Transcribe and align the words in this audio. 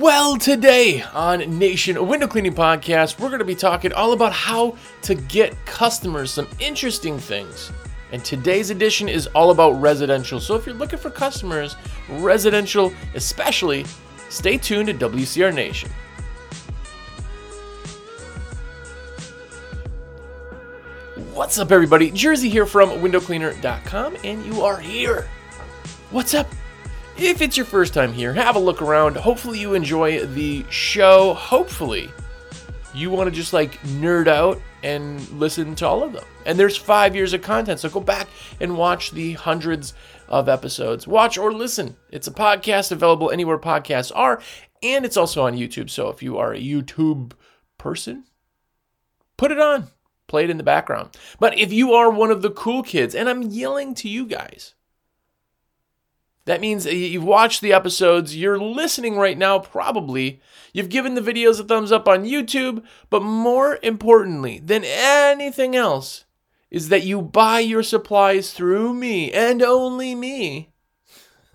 Well, 0.00 0.36
today 0.36 1.02
on 1.12 1.58
Nation 1.58 2.06
Window 2.06 2.28
Cleaning 2.28 2.54
Podcast, 2.54 3.18
we're 3.18 3.30
going 3.30 3.40
to 3.40 3.44
be 3.44 3.56
talking 3.56 3.92
all 3.92 4.12
about 4.12 4.32
how 4.32 4.76
to 5.02 5.16
get 5.16 5.56
customers 5.66 6.30
some 6.30 6.46
interesting 6.60 7.18
things. 7.18 7.72
And 8.12 8.24
today's 8.24 8.70
edition 8.70 9.08
is 9.08 9.26
all 9.34 9.50
about 9.50 9.72
residential. 9.72 10.38
So 10.38 10.54
if 10.54 10.66
you're 10.66 10.76
looking 10.76 11.00
for 11.00 11.10
customers, 11.10 11.74
residential 12.08 12.92
especially, 13.16 13.86
stay 14.28 14.56
tuned 14.56 14.86
to 14.86 14.94
WCR 14.94 15.52
Nation. 15.52 15.90
What's 21.32 21.58
up, 21.58 21.72
everybody? 21.72 22.12
Jersey 22.12 22.48
here 22.48 22.66
from 22.66 22.90
windowcleaner.com, 22.90 24.16
and 24.22 24.46
you 24.46 24.62
are 24.62 24.78
here. 24.78 25.28
What's 26.12 26.34
up? 26.34 26.46
If 27.20 27.42
it's 27.42 27.56
your 27.56 27.66
first 27.66 27.94
time 27.94 28.12
here, 28.12 28.32
have 28.32 28.54
a 28.54 28.60
look 28.60 28.80
around. 28.80 29.16
Hopefully, 29.16 29.58
you 29.58 29.74
enjoy 29.74 30.24
the 30.24 30.64
show. 30.70 31.34
Hopefully, 31.34 32.12
you 32.94 33.10
want 33.10 33.28
to 33.28 33.34
just 33.34 33.52
like 33.52 33.72
nerd 33.80 34.28
out 34.28 34.62
and 34.84 35.28
listen 35.30 35.74
to 35.74 35.86
all 35.86 36.04
of 36.04 36.12
them. 36.12 36.24
And 36.46 36.56
there's 36.56 36.76
five 36.76 37.16
years 37.16 37.32
of 37.32 37.42
content, 37.42 37.80
so 37.80 37.88
go 37.88 37.98
back 37.98 38.28
and 38.60 38.78
watch 38.78 39.10
the 39.10 39.32
hundreds 39.32 39.94
of 40.28 40.48
episodes. 40.48 41.08
Watch 41.08 41.36
or 41.36 41.52
listen. 41.52 41.96
It's 42.12 42.28
a 42.28 42.32
podcast 42.32 42.92
available 42.92 43.32
anywhere 43.32 43.58
podcasts 43.58 44.12
are, 44.14 44.40
and 44.80 45.04
it's 45.04 45.16
also 45.16 45.44
on 45.44 45.56
YouTube. 45.56 45.90
So 45.90 46.10
if 46.10 46.22
you 46.22 46.38
are 46.38 46.54
a 46.54 46.62
YouTube 46.62 47.32
person, 47.78 48.26
put 49.36 49.50
it 49.50 49.58
on, 49.58 49.88
play 50.28 50.44
it 50.44 50.50
in 50.50 50.56
the 50.56 50.62
background. 50.62 51.16
But 51.40 51.58
if 51.58 51.72
you 51.72 51.94
are 51.94 52.10
one 52.10 52.30
of 52.30 52.42
the 52.42 52.50
cool 52.52 52.84
kids, 52.84 53.16
and 53.16 53.28
I'm 53.28 53.42
yelling 53.42 53.96
to 53.96 54.08
you 54.08 54.24
guys, 54.24 54.74
that 56.48 56.62
means 56.62 56.86
you've 56.86 57.24
watched 57.24 57.60
the 57.60 57.74
episodes, 57.74 58.34
you're 58.34 58.58
listening 58.58 59.18
right 59.18 59.36
now, 59.36 59.58
probably. 59.58 60.40
You've 60.72 60.88
given 60.88 61.14
the 61.14 61.20
videos 61.20 61.60
a 61.60 61.64
thumbs 61.64 61.92
up 61.92 62.08
on 62.08 62.24
YouTube, 62.24 62.82
but 63.10 63.22
more 63.22 63.78
importantly 63.82 64.58
than 64.58 64.82
anything 64.82 65.76
else, 65.76 66.24
is 66.70 66.88
that 66.88 67.02
you 67.04 67.20
buy 67.20 67.60
your 67.60 67.82
supplies 67.82 68.54
through 68.54 68.94
me 68.94 69.30
and 69.30 69.62
only 69.62 70.14
me. 70.14 70.70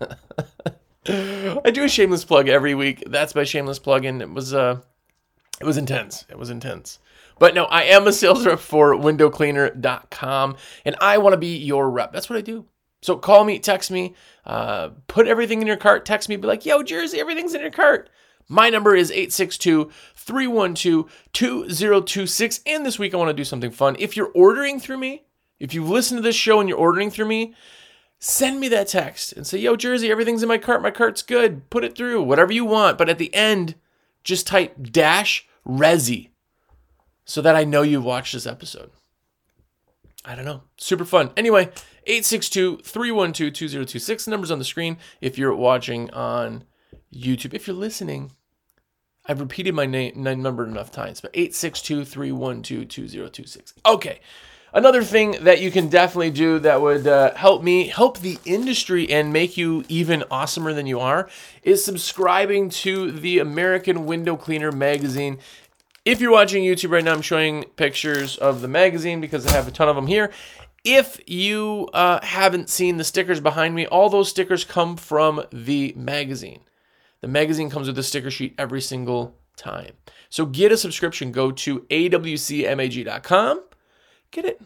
I 1.08 1.70
do 1.72 1.82
a 1.82 1.88
shameless 1.88 2.24
plug 2.24 2.48
every 2.48 2.76
week. 2.76 3.02
That's 3.04 3.34
my 3.34 3.42
shameless 3.42 3.80
plug, 3.80 4.04
and 4.04 4.22
it 4.22 4.30
was 4.30 4.54
uh, 4.54 4.80
it 5.60 5.64
was 5.64 5.76
intense. 5.76 6.24
It 6.30 6.38
was 6.38 6.50
intense. 6.50 7.00
But 7.40 7.56
no, 7.56 7.64
I 7.64 7.82
am 7.82 8.06
a 8.06 8.12
sales 8.12 8.46
rep 8.46 8.60
for 8.60 8.94
windowcleaner.com, 8.94 10.56
and 10.84 10.96
I 11.00 11.18
want 11.18 11.32
to 11.32 11.38
be 11.38 11.56
your 11.56 11.90
rep. 11.90 12.12
That's 12.12 12.30
what 12.30 12.38
I 12.38 12.42
do. 12.42 12.66
So 13.04 13.18
call 13.18 13.44
me, 13.44 13.58
text 13.58 13.90
me, 13.90 14.14
uh, 14.46 14.88
put 15.08 15.28
everything 15.28 15.60
in 15.60 15.66
your 15.66 15.76
cart, 15.76 16.06
text 16.06 16.30
me, 16.30 16.36
be 16.36 16.48
like, 16.48 16.64
yo, 16.64 16.82
Jersey, 16.82 17.20
everything's 17.20 17.52
in 17.52 17.60
your 17.60 17.70
cart. 17.70 18.08
My 18.48 18.70
number 18.70 18.96
is 18.96 19.10
862 19.10 19.90
312 20.14 21.12
2026. 21.34 22.60
And 22.64 22.86
this 22.86 22.98
week 22.98 23.12
I 23.12 23.18
want 23.18 23.28
to 23.28 23.34
do 23.34 23.44
something 23.44 23.72
fun. 23.72 23.96
If 23.98 24.16
you're 24.16 24.32
ordering 24.34 24.80
through 24.80 24.96
me, 24.96 25.24
if 25.60 25.74
you've 25.74 25.90
listened 25.90 26.16
to 26.16 26.22
this 26.22 26.34
show 26.34 26.60
and 26.60 26.66
you're 26.66 26.78
ordering 26.78 27.10
through 27.10 27.26
me, 27.26 27.52
send 28.20 28.58
me 28.58 28.68
that 28.68 28.88
text 28.88 29.34
and 29.34 29.46
say, 29.46 29.58
yo, 29.58 29.76
Jersey, 29.76 30.10
everything's 30.10 30.42
in 30.42 30.48
my 30.48 30.56
cart. 30.56 30.80
My 30.80 30.90
cart's 30.90 31.20
good. 31.20 31.68
Put 31.68 31.84
it 31.84 31.94
through, 31.94 32.22
whatever 32.22 32.54
you 32.54 32.64
want. 32.64 32.96
But 32.96 33.10
at 33.10 33.18
the 33.18 33.34
end, 33.34 33.74
just 34.22 34.46
type 34.46 34.76
dash 34.82 35.46
Resi 35.68 36.30
so 37.26 37.42
that 37.42 37.54
I 37.54 37.64
know 37.64 37.82
you 37.82 38.00
watched 38.00 38.32
this 38.32 38.46
episode. 38.46 38.92
I 40.24 40.34
don't 40.34 40.46
know. 40.46 40.62
Super 40.78 41.04
fun. 41.04 41.32
Anyway, 41.36 41.70
862 42.06 42.78
312 42.78 43.52
2026. 43.52 44.28
Number's 44.28 44.50
on 44.50 44.58
the 44.58 44.64
screen 44.64 44.98
if 45.20 45.38
you're 45.38 45.54
watching 45.54 46.10
on 46.10 46.64
YouTube. 47.12 47.54
If 47.54 47.66
you're 47.66 47.76
listening, 47.76 48.32
I've 49.26 49.40
repeated 49.40 49.74
my 49.74 49.86
name 49.86 50.22
number 50.22 50.66
enough 50.66 50.90
times, 50.90 51.20
but 51.20 51.30
862 51.34 52.04
312 52.04 52.88
2026. 52.88 53.74
Okay. 53.86 54.20
Another 54.74 55.04
thing 55.04 55.36
that 55.42 55.60
you 55.60 55.70
can 55.70 55.88
definitely 55.88 56.32
do 56.32 56.58
that 56.58 56.82
would 56.82 57.06
uh, 57.06 57.32
help 57.34 57.62
me, 57.62 57.86
help 57.86 58.18
the 58.18 58.38
industry, 58.44 59.08
and 59.08 59.32
make 59.32 59.56
you 59.56 59.84
even 59.88 60.24
awesomer 60.32 60.74
than 60.74 60.88
you 60.88 60.98
are 60.98 61.30
is 61.62 61.84
subscribing 61.84 62.70
to 62.70 63.12
the 63.12 63.38
American 63.38 64.04
Window 64.04 64.36
Cleaner 64.36 64.72
magazine. 64.72 65.38
If 66.04 66.20
you're 66.20 66.32
watching 66.32 66.64
YouTube 66.64 66.90
right 66.90 67.04
now, 67.04 67.12
I'm 67.12 67.22
showing 67.22 67.62
pictures 67.76 68.36
of 68.36 68.62
the 68.62 68.68
magazine 68.68 69.20
because 69.20 69.46
I 69.46 69.52
have 69.52 69.68
a 69.68 69.70
ton 69.70 69.88
of 69.88 69.94
them 69.94 70.08
here. 70.08 70.32
If 70.84 71.18
you 71.26 71.88
uh, 71.94 72.20
haven't 72.22 72.68
seen 72.68 72.98
the 72.98 73.04
stickers 73.04 73.40
behind 73.40 73.74
me, 73.74 73.86
all 73.86 74.10
those 74.10 74.28
stickers 74.28 74.64
come 74.64 74.96
from 74.96 75.42
the 75.50 75.94
magazine. 75.96 76.60
The 77.22 77.28
magazine 77.28 77.70
comes 77.70 77.86
with 77.86 77.98
a 77.98 78.02
sticker 78.02 78.30
sheet 78.30 78.54
every 78.58 78.82
single 78.82 79.34
time. 79.56 79.92
So 80.28 80.44
get 80.44 80.72
a 80.72 80.76
subscription. 80.76 81.32
Go 81.32 81.52
to 81.52 81.80
awcmag.com. 81.80 83.62
Get 84.30 84.44
it. 84.44 84.60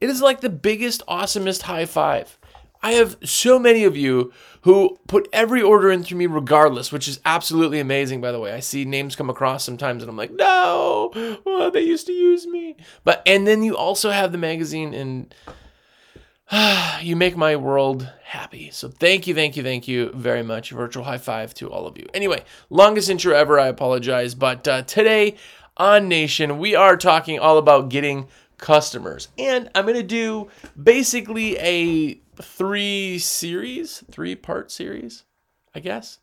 It 0.00 0.10
is 0.10 0.22
like 0.22 0.40
the 0.40 0.50
biggest, 0.50 1.04
awesomest 1.06 1.62
high 1.62 1.86
five. 1.86 2.38
I 2.82 2.92
have 2.92 3.16
so 3.22 3.58
many 3.58 3.84
of 3.84 3.96
you 3.96 4.32
who 4.62 4.98
put 5.06 5.28
every 5.32 5.62
order 5.62 5.90
in 5.90 6.02
through 6.02 6.18
me 6.18 6.26
regardless, 6.26 6.90
which 6.90 7.08
is 7.08 7.20
absolutely 7.24 7.78
amazing, 7.78 8.20
by 8.20 8.32
the 8.32 8.40
way. 8.40 8.52
I 8.52 8.60
see 8.60 8.84
names 8.84 9.16
come 9.16 9.30
across 9.30 9.64
sometimes 9.64 10.02
and 10.02 10.10
I'm 10.10 10.16
like, 10.16 10.32
no, 10.32 11.10
oh, 11.14 11.70
they 11.72 11.82
used 11.82 12.06
to 12.06 12.12
use 12.12 12.46
me. 12.46 12.76
But, 13.04 13.22
and 13.26 13.46
then 13.46 13.62
you 13.62 13.76
also 13.76 14.10
have 14.10 14.32
the 14.32 14.38
magazine 14.38 14.94
and 14.94 15.34
you 17.02 17.16
make 17.16 17.36
my 17.36 17.56
world 17.56 18.10
happy. 18.24 18.70
So 18.70 18.88
thank 18.88 19.26
you, 19.26 19.34
thank 19.34 19.56
you, 19.56 19.62
thank 19.62 19.88
you 19.88 20.10
very 20.12 20.42
much. 20.42 20.70
Virtual 20.70 21.04
high 21.04 21.18
five 21.18 21.54
to 21.54 21.70
all 21.70 21.86
of 21.86 21.96
you. 21.98 22.06
Anyway, 22.14 22.44
longest 22.68 23.08
intro 23.08 23.34
ever. 23.34 23.58
I 23.58 23.68
apologize. 23.68 24.34
But 24.34 24.66
uh, 24.68 24.82
today 24.82 25.36
on 25.76 26.08
Nation, 26.08 26.58
we 26.58 26.74
are 26.74 26.96
talking 26.96 27.38
all 27.38 27.58
about 27.58 27.88
getting 27.88 28.28
customers. 28.58 29.28
And 29.38 29.70
I'm 29.74 29.84
going 29.84 29.96
to 29.96 30.02
do 30.02 30.48
basically 30.80 31.58
a 31.58 32.21
three 32.40 33.18
series, 33.18 34.04
three 34.10 34.34
part 34.34 34.70
series, 34.70 35.24
I 35.74 35.80
guess, 35.80 36.18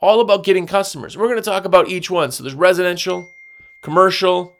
all 0.00 0.20
about 0.20 0.44
getting 0.44 0.66
customers. 0.66 1.16
We're 1.16 1.28
going 1.28 1.42
to 1.42 1.42
talk 1.42 1.64
about 1.64 1.88
each 1.88 2.10
one. 2.10 2.32
So 2.32 2.42
there's 2.42 2.54
residential, 2.54 3.26
commercial, 3.82 4.52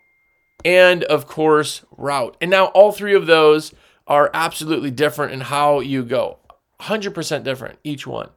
and 0.65 1.05
of 1.05 1.27
course, 1.27 1.83
route. 1.97 2.37
And 2.41 2.51
now 2.51 2.67
all 2.67 2.93
three 2.93 3.15
of 3.15 3.27
those 3.27 3.75
are 4.07 4.31
absolutely 4.35 4.91
different 4.91 5.33
in 5.33 5.41
how 5.41 5.81
you 5.81 6.03
go. 6.03 6.39
100% 6.81 7.45
different, 7.45 7.79
each 7.85 8.07
one. 8.07 8.31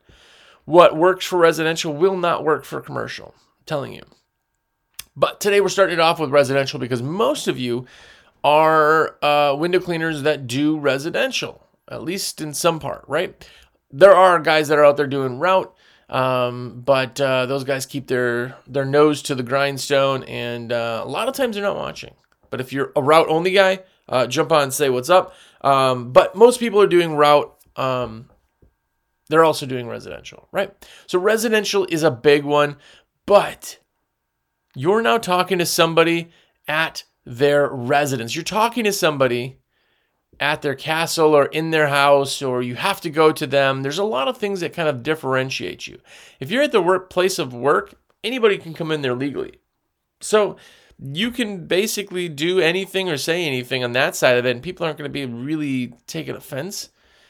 What 0.65 0.97
works 0.97 1.25
for 1.25 1.37
residential 1.37 1.93
will 1.93 2.17
not 2.17 2.43
work 2.43 2.65
for 2.65 2.81
commercial. 2.81 3.33
I'm 3.37 3.65
telling 3.65 3.93
you. 3.93 4.03
But 5.15 5.39
today 5.39 5.61
we're 5.61 5.69
starting 5.69 5.93
it 5.93 5.99
off 5.99 6.19
with 6.19 6.29
residential 6.29 6.79
because 6.79 7.01
most 7.01 7.47
of 7.47 7.57
you 7.57 7.85
are 8.43 9.17
uh, 9.23 9.55
window 9.55 9.79
cleaners 9.79 10.21
that 10.23 10.45
do 10.45 10.77
residential, 10.77 11.63
at 11.89 12.03
least 12.03 12.41
in 12.41 12.53
some 12.53 12.79
part, 12.79 13.05
right? 13.07 13.47
There 13.91 14.15
are 14.15 14.39
guys 14.39 14.67
that 14.67 14.77
are 14.77 14.85
out 14.85 14.97
there 14.97 15.07
doing 15.07 15.39
route, 15.39 15.73
um, 16.09 16.81
but 16.85 17.19
uh, 17.19 17.45
those 17.45 17.63
guys 17.63 17.85
keep 17.85 18.07
their 18.07 18.57
their 18.67 18.85
nose 18.85 19.21
to 19.23 19.35
the 19.35 19.43
grindstone, 19.43 20.23
and 20.23 20.71
uh, 20.71 21.01
a 21.03 21.07
lot 21.07 21.27
of 21.27 21.33
times 21.33 21.55
they're 21.55 21.63
not 21.63 21.77
watching. 21.77 22.13
But 22.49 22.61
if 22.61 22.71
you're 22.71 22.91
a 22.95 23.01
route 23.01 23.27
only 23.29 23.51
guy, 23.51 23.81
uh, 24.09 24.27
jump 24.27 24.51
on 24.51 24.63
and 24.63 24.73
say 24.73 24.89
what's 24.89 25.09
up. 25.09 25.33
Um, 25.61 26.11
but 26.11 26.35
most 26.35 26.59
people 26.59 26.81
are 26.81 26.87
doing 26.87 27.15
route. 27.15 27.53
Um, 27.75 28.29
they're 29.29 29.43
also 29.43 29.65
doing 29.65 29.87
residential, 29.87 30.47
right? 30.51 30.73
So 31.07 31.19
residential 31.19 31.85
is 31.89 32.03
a 32.03 32.11
big 32.11 32.45
one, 32.45 32.77
but 33.25 33.79
you're 34.75 35.01
now 35.01 35.17
talking 35.17 35.57
to 35.59 35.65
somebody 35.65 36.29
at 36.67 37.03
their 37.25 37.67
residence. 37.67 38.35
You're 38.35 38.43
talking 38.43 38.85
to 38.85 38.93
somebody 38.93 39.57
at 40.39 40.61
their 40.61 40.75
castle 40.75 41.35
or 41.35 41.45
in 41.45 41.71
their 41.71 41.87
house, 41.87 42.41
or 42.41 42.61
you 42.61 42.75
have 42.75 43.01
to 43.01 43.09
go 43.09 43.31
to 43.31 43.47
them. 43.47 43.81
There's 43.81 43.97
a 43.97 44.03
lot 44.03 44.27
of 44.27 44.37
things 44.37 44.59
that 44.59 44.73
kind 44.73 44.87
of 44.87 45.03
differentiate 45.03 45.87
you. 45.87 45.99
If 46.39 46.51
you're 46.51 46.63
at 46.63 46.71
the 46.71 46.81
workplace 46.81 47.39
of 47.39 47.53
work, 47.53 47.95
anybody 48.23 48.57
can 48.57 48.73
come 48.73 48.91
in 48.91 49.01
there 49.01 49.15
legally. 49.15 49.59
So 50.21 50.57
you 50.99 51.31
can 51.31 51.67
basically 51.67 52.27
do 52.29 52.59
anything 52.59 53.09
or 53.09 53.17
say 53.17 53.45
anything 53.45 53.83
on 53.83 53.91
that 53.93 54.15
side 54.15 54.37
of 54.37 54.45
it, 54.45 54.51
and 54.51 54.63
people 54.63 54.85
aren't 54.85 54.97
going 54.97 55.09
to 55.09 55.13
be 55.13 55.25
really 55.25 55.93
taking 56.07 56.35
offense. 56.35 56.89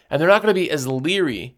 And 0.09 0.21
they're 0.21 0.29
not 0.29 0.41
going 0.41 0.53
to 0.53 0.59
be 0.59 0.71
as 0.71 0.87
leery 0.87 1.57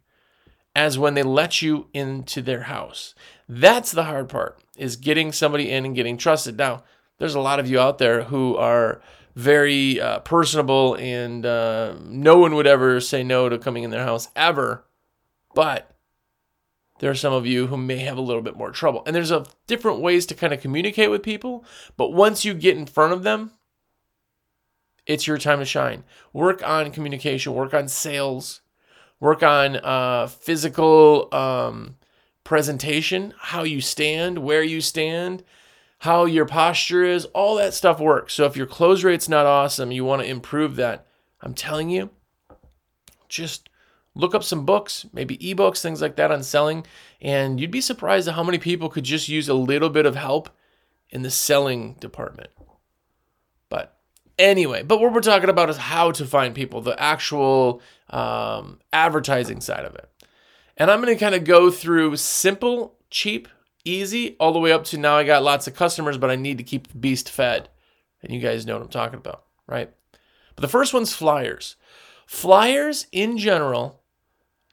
as 0.76 0.98
when 0.98 1.14
they 1.14 1.24
let 1.24 1.62
you 1.62 1.88
into 1.94 2.42
their 2.42 2.64
house. 2.64 3.14
That's 3.48 3.92
the 3.92 4.06
hard 4.06 4.30
part, 4.30 4.60
is 4.78 4.96
getting 4.96 5.32
somebody 5.32 5.70
in 5.72 5.86
and 5.86 5.96
getting 5.96 6.18
trusted. 6.18 6.58
Now, 6.58 6.84
there's 7.18 7.36
a 7.36 7.40
lot 7.42 7.60
of 7.60 7.70
you 7.70 7.80
out 7.80 7.98
there 7.98 8.24
who 8.24 8.56
are 8.56 9.02
very 9.36 10.00
uh, 10.00 10.20
personable 10.20 10.96
and 10.96 11.46
uh, 11.46 11.96
no 12.04 12.38
one 12.38 12.56
would 12.56 12.68
ever 12.68 13.00
say 13.00 13.24
no 13.24 13.50
to 13.50 13.58
coming 13.58 13.84
in 13.84 13.92
their 13.92 14.04
house 14.04 14.30
ever. 14.36 14.86
But 15.54 15.92
there 17.00 17.10
are 17.10 17.16
some 17.16 17.34
of 17.34 17.46
you 17.46 17.68
who 17.68 17.78
may 17.78 18.00
have 18.00 18.18
a 18.18 18.22
little 18.22 18.42
bit 18.42 18.58
more 18.58 18.72
trouble. 18.72 19.04
And 19.06 19.16
there's 19.16 19.32
a 19.32 19.46
different 19.68 20.00
ways 20.00 20.26
to 20.28 20.36
kind 20.36 20.54
of 20.54 20.62
communicate 20.62 21.10
with 21.10 21.24
people, 21.24 21.64
but 21.98 22.14
once 22.14 22.46
you 22.46 22.54
get 22.54 22.78
in 22.78 22.86
front 22.86 23.14
of 23.14 23.24
them, 23.24 23.52
it's 25.06 25.26
your 25.26 25.38
time 25.38 25.60
to 25.60 25.66
shine. 25.66 26.04
Work 26.34 26.62
on 26.68 26.92
communication, 26.92 27.54
work 27.54 27.74
on 27.74 27.88
sales, 27.88 28.62
work 29.20 29.42
on 29.42 29.78
uh, 29.78 30.28
physical 30.28 31.34
um, 31.34 31.96
presentation, 32.44 33.34
how 33.40 33.64
you 33.64 33.82
stand, 33.82 34.40
where 34.40 34.64
you 34.64 34.82
stand, 34.82 35.44
how 36.00 36.26
your 36.26 36.46
posture 36.46 37.04
is, 37.04 37.26
all 37.26 37.56
that 37.56 37.74
stuff 37.74 38.00
works. 38.00 38.34
So 38.34 38.46
if 38.46 38.56
your 38.56 38.66
close 38.66 39.04
rate's 39.04 39.30
not 39.30 39.46
awesome, 39.46 39.92
you 39.92 40.06
want 40.06 40.22
to 40.22 40.28
improve 40.28 40.76
that. 40.78 41.06
I'm 41.42 41.54
telling 41.54 41.90
you, 41.90 42.10
just 43.28 43.70
look 44.16 44.34
up 44.34 44.44
some 44.44 44.66
books, 44.66 45.06
maybe 45.14 45.38
ebooks, 45.38 45.82
things 45.82 46.02
like 46.02 46.16
that 46.16 46.32
on 46.32 46.42
selling, 46.44 46.86
and 47.22 47.60
you'd 47.60 47.72
be 47.72 47.82
surprised 47.82 48.28
at 48.28 48.34
how 48.34 48.44
many 48.44 48.58
people 48.58 48.90
could 48.90 49.04
just 49.04 49.30
use 49.30 49.50
a 49.50 49.54
little 49.54 49.90
bit 49.90 50.06
of 50.06 50.16
help 50.16 50.50
in 51.10 51.22
the 51.22 51.32
selling 51.32 51.96
department. 51.96 52.50
But 53.68 53.98
anyway, 54.38 54.84
but 54.84 55.02
what 55.02 55.14
we're 55.14 55.22
talking 55.22 55.50
about 55.50 55.70
is 55.70 55.78
how 55.78 56.12
to 56.12 56.26
find 56.26 56.56
people, 56.56 56.82
the 56.82 57.00
actual 57.02 57.82
um, 58.10 58.80
advertising 58.94 59.62
side 59.62 59.86
of 59.86 59.96
it. 59.96 60.10
And 60.78 60.90
I'm 60.90 61.02
going 61.02 61.14
to 61.14 61.20
kind 61.20 61.36
of 61.36 61.44
go 61.44 61.70
through 61.70 62.16
simple, 62.16 62.96
cheap, 63.10 63.50
easy, 63.86 64.36
all 64.40 64.54
the 64.54 64.60
way 64.60 64.72
up 64.72 64.84
to 64.86 64.98
now 64.98 65.16
I 65.16 65.24
got 65.24 65.44
lots 65.44 65.68
of 65.68 65.76
customers, 65.76 66.18
but 66.18 66.30
I 66.30 66.36
need 66.36 66.58
to 66.58 66.64
keep 66.64 66.88
the 66.88 66.98
beast 66.98 67.30
fed. 67.30 67.70
And 68.22 68.34
you 68.34 68.40
guys 68.40 68.66
know 68.66 68.74
what 68.74 68.84
I'm 68.84 68.90
talking 68.90 69.20
about, 69.20 69.44
right? 69.68 69.92
But 70.56 70.62
the 70.62 70.68
first 70.68 70.94
one's 70.94 71.14
flyers. 71.14 71.76
Flyers 72.26 73.08
in 73.12 73.38
general, 73.38 74.02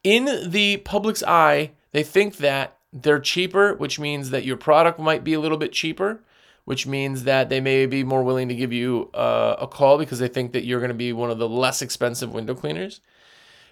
in 0.03 0.51
the 0.51 0.79
public's 0.79 1.23
eye, 1.23 1.73
they 1.93 2.03
think 2.03 2.37
that 2.39 2.77
they're 2.93 3.21
cheaper, 3.21 3.75
which 3.75 3.99
means 3.99 4.31
that 4.31 4.45
your 4.45 4.57
product 4.57 4.99
might 4.99 5.25
be 5.25 5.35
a 5.35 5.41
little 5.41 5.59
bit 5.59 5.73
cheaper, 5.73 6.23
which 6.65 6.87
means 6.87 7.25
that 7.25 7.49
they 7.49 7.61
may 7.61 7.87
be 7.87 8.03
more 8.03 8.23
willing 8.23 8.49
to 8.49 8.55
give 8.55 8.73
you 8.73 9.11
uh, 9.15 9.57
a 9.61 9.67
call 9.67 9.99
because 9.99 10.19
they 10.19 10.29
think 10.29 10.53
that 10.53 10.65
you're 10.65 10.81
going 10.81 10.89
to 10.89 10.95
be 10.95 11.13
one 11.13 11.31
of 11.31 11.39
the 11.39 11.49
less 11.49 11.83
expensive 11.83 12.33
window 12.33 12.55
cleaners. 12.55 13.01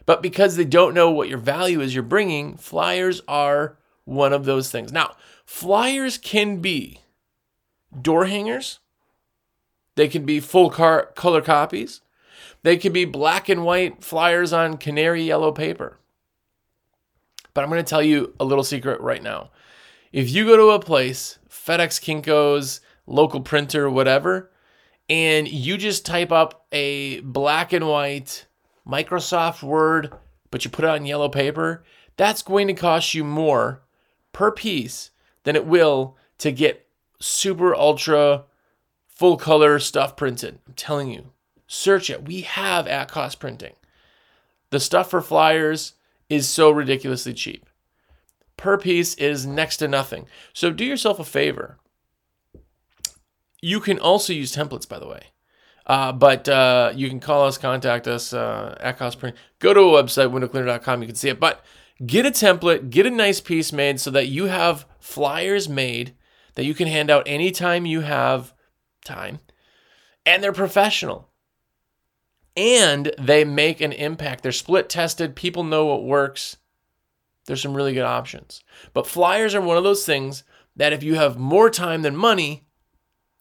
But 0.06 0.22
because 0.22 0.56
they 0.56 0.64
don't 0.64 0.94
know 0.94 1.10
what 1.10 1.28
your 1.28 1.38
value 1.38 1.80
is 1.80 1.94
you're 1.94 2.02
bringing, 2.02 2.56
flyers 2.56 3.20
are 3.26 3.76
one 4.04 4.32
of 4.32 4.44
those 4.44 4.70
things. 4.70 4.92
Now, 4.92 5.16
flyers 5.44 6.18
can 6.18 6.58
be 6.58 7.00
door 8.00 8.26
hangers, 8.26 8.80
they 9.96 10.08
can 10.08 10.24
be 10.24 10.40
full 10.40 10.70
car- 10.70 11.12
color 11.14 11.40
copies, 11.40 12.00
they 12.62 12.76
can 12.76 12.92
be 12.92 13.04
black 13.04 13.48
and 13.48 13.64
white 13.64 14.02
flyers 14.02 14.52
on 14.52 14.76
canary 14.76 15.22
yellow 15.22 15.52
paper. 15.52 15.98
But 17.52 17.62
I'm 17.62 17.70
going 17.70 17.84
to 17.84 17.88
tell 17.88 18.02
you 18.02 18.34
a 18.40 18.44
little 18.44 18.64
secret 18.64 19.00
right 19.00 19.22
now. 19.22 19.50
If 20.12 20.30
you 20.30 20.44
go 20.44 20.56
to 20.56 20.70
a 20.70 20.80
place, 20.80 21.38
FedEx, 21.48 22.00
Kinko's, 22.00 22.80
local 23.06 23.40
printer, 23.40 23.88
whatever, 23.88 24.50
and 25.08 25.46
you 25.46 25.76
just 25.76 26.06
type 26.06 26.32
up 26.32 26.66
a 26.72 27.20
black 27.20 27.72
and 27.72 27.86
white 27.86 28.46
Microsoft 28.86 29.62
Word, 29.62 30.12
but 30.50 30.64
you 30.64 30.70
put 30.70 30.84
it 30.84 30.90
on 30.90 31.06
yellow 31.06 31.28
paper, 31.28 31.84
that's 32.16 32.42
going 32.42 32.66
to 32.68 32.74
cost 32.74 33.14
you 33.14 33.24
more 33.24 33.83
per 34.34 34.50
piece 34.50 35.10
than 35.44 35.56
it 35.56 35.64
will 35.64 36.18
to 36.36 36.52
get 36.52 36.86
super 37.18 37.74
ultra 37.74 38.44
full 39.06 39.38
color 39.38 39.78
stuff 39.78 40.16
printed. 40.16 40.58
I'm 40.66 40.74
telling 40.74 41.10
you, 41.10 41.32
search 41.66 42.10
it. 42.10 42.26
We 42.26 42.42
have 42.42 42.86
at 42.86 43.08
cost 43.08 43.40
printing. 43.40 43.74
The 44.68 44.80
stuff 44.80 45.08
for 45.08 45.22
flyers 45.22 45.94
is 46.28 46.48
so 46.48 46.70
ridiculously 46.70 47.32
cheap. 47.32 47.66
Per 48.56 48.76
piece 48.76 49.14
is 49.14 49.46
next 49.46 49.78
to 49.78 49.88
nothing. 49.88 50.26
So 50.52 50.70
do 50.70 50.84
yourself 50.84 51.18
a 51.18 51.24
favor. 51.24 51.78
You 53.62 53.80
can 53.80 53.98
also 53.98 54.32
use 54.32 54.54
templates, 54.54 54.88
by 54.88 54.98
the 54.98 55.08
way. 55.08 55.22
Uh, 55.86 56.12
but 56.12 56.48
uh, 56.48 56.92
you 56.94 57.08
can 57.08 57.20
call 57.20 57.46
us, 57.46 57.58
contact 57.58 58.08
us 58.08 58.32
uh, 58.32 58.76
at 58.80 58.98
cost 58.98 59.18
print. 59.18 59.36
Go 59.58 59.74
to 59.74 59.80
a 59.80 60.02
website, 60.02 60.30
windowcleaner.com. 60.30 61.02
You 61.02 61.06
can 61.06 61.16
see 61.16 61.28
it. 61.28 61.40
But 61.40 61.64
get 62.04 62.26
a 62.26 62.30
template, 62.30 62.90
get 62.90 63.06
a 63.06 63.10
nice 63.10 63.40
piece 63.40 63.72
made 63.72 64.00
so 64.00 64.10
that 64.10 64.28
you 64.28 64.46
have 64.46 64.86
flyers 64.98 65.68
made 65.68 66.14
that 66.54 66.64
you 66.64 66.74
can 66.74 66.88
hand 66.88 67.10
out 67.10 67.26
anytime 67.26 67.86
you 67.86 68.00
have 68.00 68.54
time. 69.04 69.40
And 70.24 70.42
they're 70.42 70.52
professional. 70.52 71.30
And 72.56 73.12
they 73.18 73.44
make 73.44 73.80
an 73.80 73.92
impact. 73.92 74.42
They're 74.42 74.52
split 74.52 74.88
tested. 74.88 75.34
People 75.34 75.64
know 75.64 75.86
what 75.86 76.04
works. 76.04 76.56
There's 77.46 77.60
some 77.60 77.74
really 77.74 77.92
good 77.92 78.04
options. 78.04 78.62
But 78.92 79.06
flyers 79.06 79.54
are 79.54 79.60
one 79.60 79.76
of 79.76 79.84
those 79.84 80.06
things 80.06 80.44
that 80.76 80.92
if 80.92 81.02
you 81.02 81.16
have 81.16 81.38
more 81.38 81.68
time 81.68 82.02
than 82.02 82.16
money, 82.16 82.66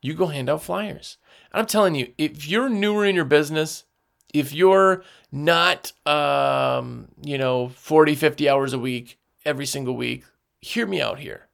you 0.01 0.13
go 0.13 0.27
hand 0.27 0.49
out 0.49 0.63
flyers. 0.63 1.17
And 1.51 1.61
I'm 1.61 1.67
telling 1.67 1.95
you, 1.95 2.13
if 2.17 2.47
you're 2.47 2.69
newer 2.69 3.06
in 3.06 3.15
your 3.15 3.25
business, 3.25 3.85
if 4.33 4.51
you're 4.51 5.03
not, 5.31 5.94
um, 6.07 7.07
you 7.24 7.38
know, 7.38 7.69
40, 7.69 8.15
50 8.15 8.50
hours 8.50 8.74
a 8.74 8.80
week, 8.80 9.19
every 9.45 9.65
single 9.65 9.95
week, 9.95 10.25
hear 10.59 10.85
me 10.85 11.01
out 11.01 11.19
here. 11.19 11.47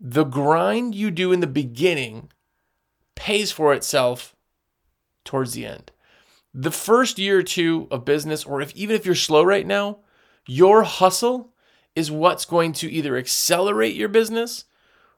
The 0.00 0.24
grind 0.24 0.94
you 0.94 1.10
do 1.10 1.32
in 1.32 1.40
the 1.40 1.46
beginning 1.46 2.30
pays 3.14 3.50
for 3.52 3.74
itself 3.74 4.34
towards 5.24 5.52
the 5.52 5.66
end. 5.66 5.90
The 6.52 6.70
first 6.70 7.18
year 7.18 7.38
or 7.38 7.42
two 7.42 7.88
of 7.90 8.04
business, 8.04 8.44
or 8.44 8.60
if 8.60 8.74
even 8.76 8.94
if 8.94 9.04
you're 9.04 9.14
slow 9.14 9.42
right 9.42 9.66
now, 9.66 9.98
your 10.46 10.84
hustle 10.84 11.52
is 11.96 12.10
what's 12.10 12.44
going 12.44 12.72
to 12.74 12.90
either 12.90 13.16
accelerate 13.16 13.94
your 13.94 14.08
business 14.08 14.64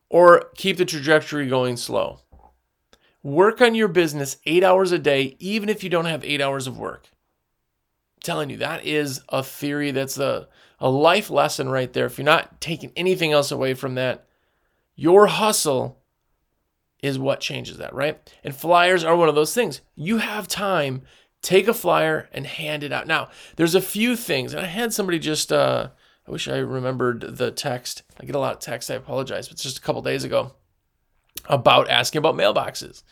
or 0.09 0.51
keep 0.57 0.77
the 0.77 0.85
trajectory 0.85 1.49
going 1.49 1.77
slow. 1.77 2.21
Work 3.27 3.61
on 3.61 3.75
your 3.75 3.89
business 3.89 4.37
eight 4.47 4.63
hours 4.63 4.93
a 4.93 5.01
day, 5.01 5.35
even 5.41 5.69
if 5.69 5.83
you 5.83 5.91
don't 5.91 6.05
have 6.05 6.23
eight 6.23 6.41
hours 6.41 6.69
of 6.69 6.79
work. 6.79 7.09
I'm 8.17 8.23
telling 8.23 8.51
you, 8.51 8.59
that 8.59 8.87
is 8.87 9.21
a 9.31 9.43
theory 9.43 9.91
that's 9.91 10.17
a, 10.17 10.47
a 10.79 10.89
life 10.89 11.29
lesson 11.29 11.69
right 11.69 11.93
there. 11.93 12.07
If 12.07 12.19
you're 12.19 12.25
not 12.25 12.61
taking 12.61 12.93
anything 12.95 13.33
else 13.33 13.51
away 13.51 13.75
from 13.75 13.97
that, 13.97 14.29
your 14.95 15.27
hustle 15.27 15.99
is 17.03 17.19
what 17.19 17.41
changes 17.41 17.79
that, 17.79 17.93
right? 17.93 18.33
And 18.45 18.55
flyers 18.55 19.03
are 19.03 19.17
one 19.17 19.29
of 19.29 19.35
those 19.35 19.53
things. 19.53 19.81
You 19.97 20.19
have 20.19 20.47
time, 20.47 21.03
take 21.43 21.67
a 21.67 21.75
flyer 21.75 22.29
and 22.31 22.47
hand 22.47 22.85
it 22.85 22.93
out. 22.93 23.09
Now, 23.09 23.31
there's 23.57 23.75
a 23.75 23.81
few 23.81 24.15
things, 24.15 24.55
and 24.55 24.65
I 24.65 24.69
had 24.69 24.93
somebody 24.93 25.19
just, 25.19 25.53
uh, 25.53 25.89
I 26.29 26.31
wish 26.31 26.47
I 26.47 26.59
remembered 26.59 27.23
the 27.39 27.51
text. 27.51 28.05
I 28.21 28.25
get 28.25 28.37
a 28.37 28.39
lot 28.39 28.55
of 28.55 28.61
text, 28.61 28.89
I 28.89 28.95
apologize, 28.95 29.49
but 29.49 29.55
it's 29.55 29.65
just 29.65 29.79
a 29.79 29.83
couple 29.83 30.01
days 30.01 30.23
ago 30.23 30.53
about 31.47 31.89
asking 31.89 32.19
about 32.19 32.35
mailboxes. 32.35 33.03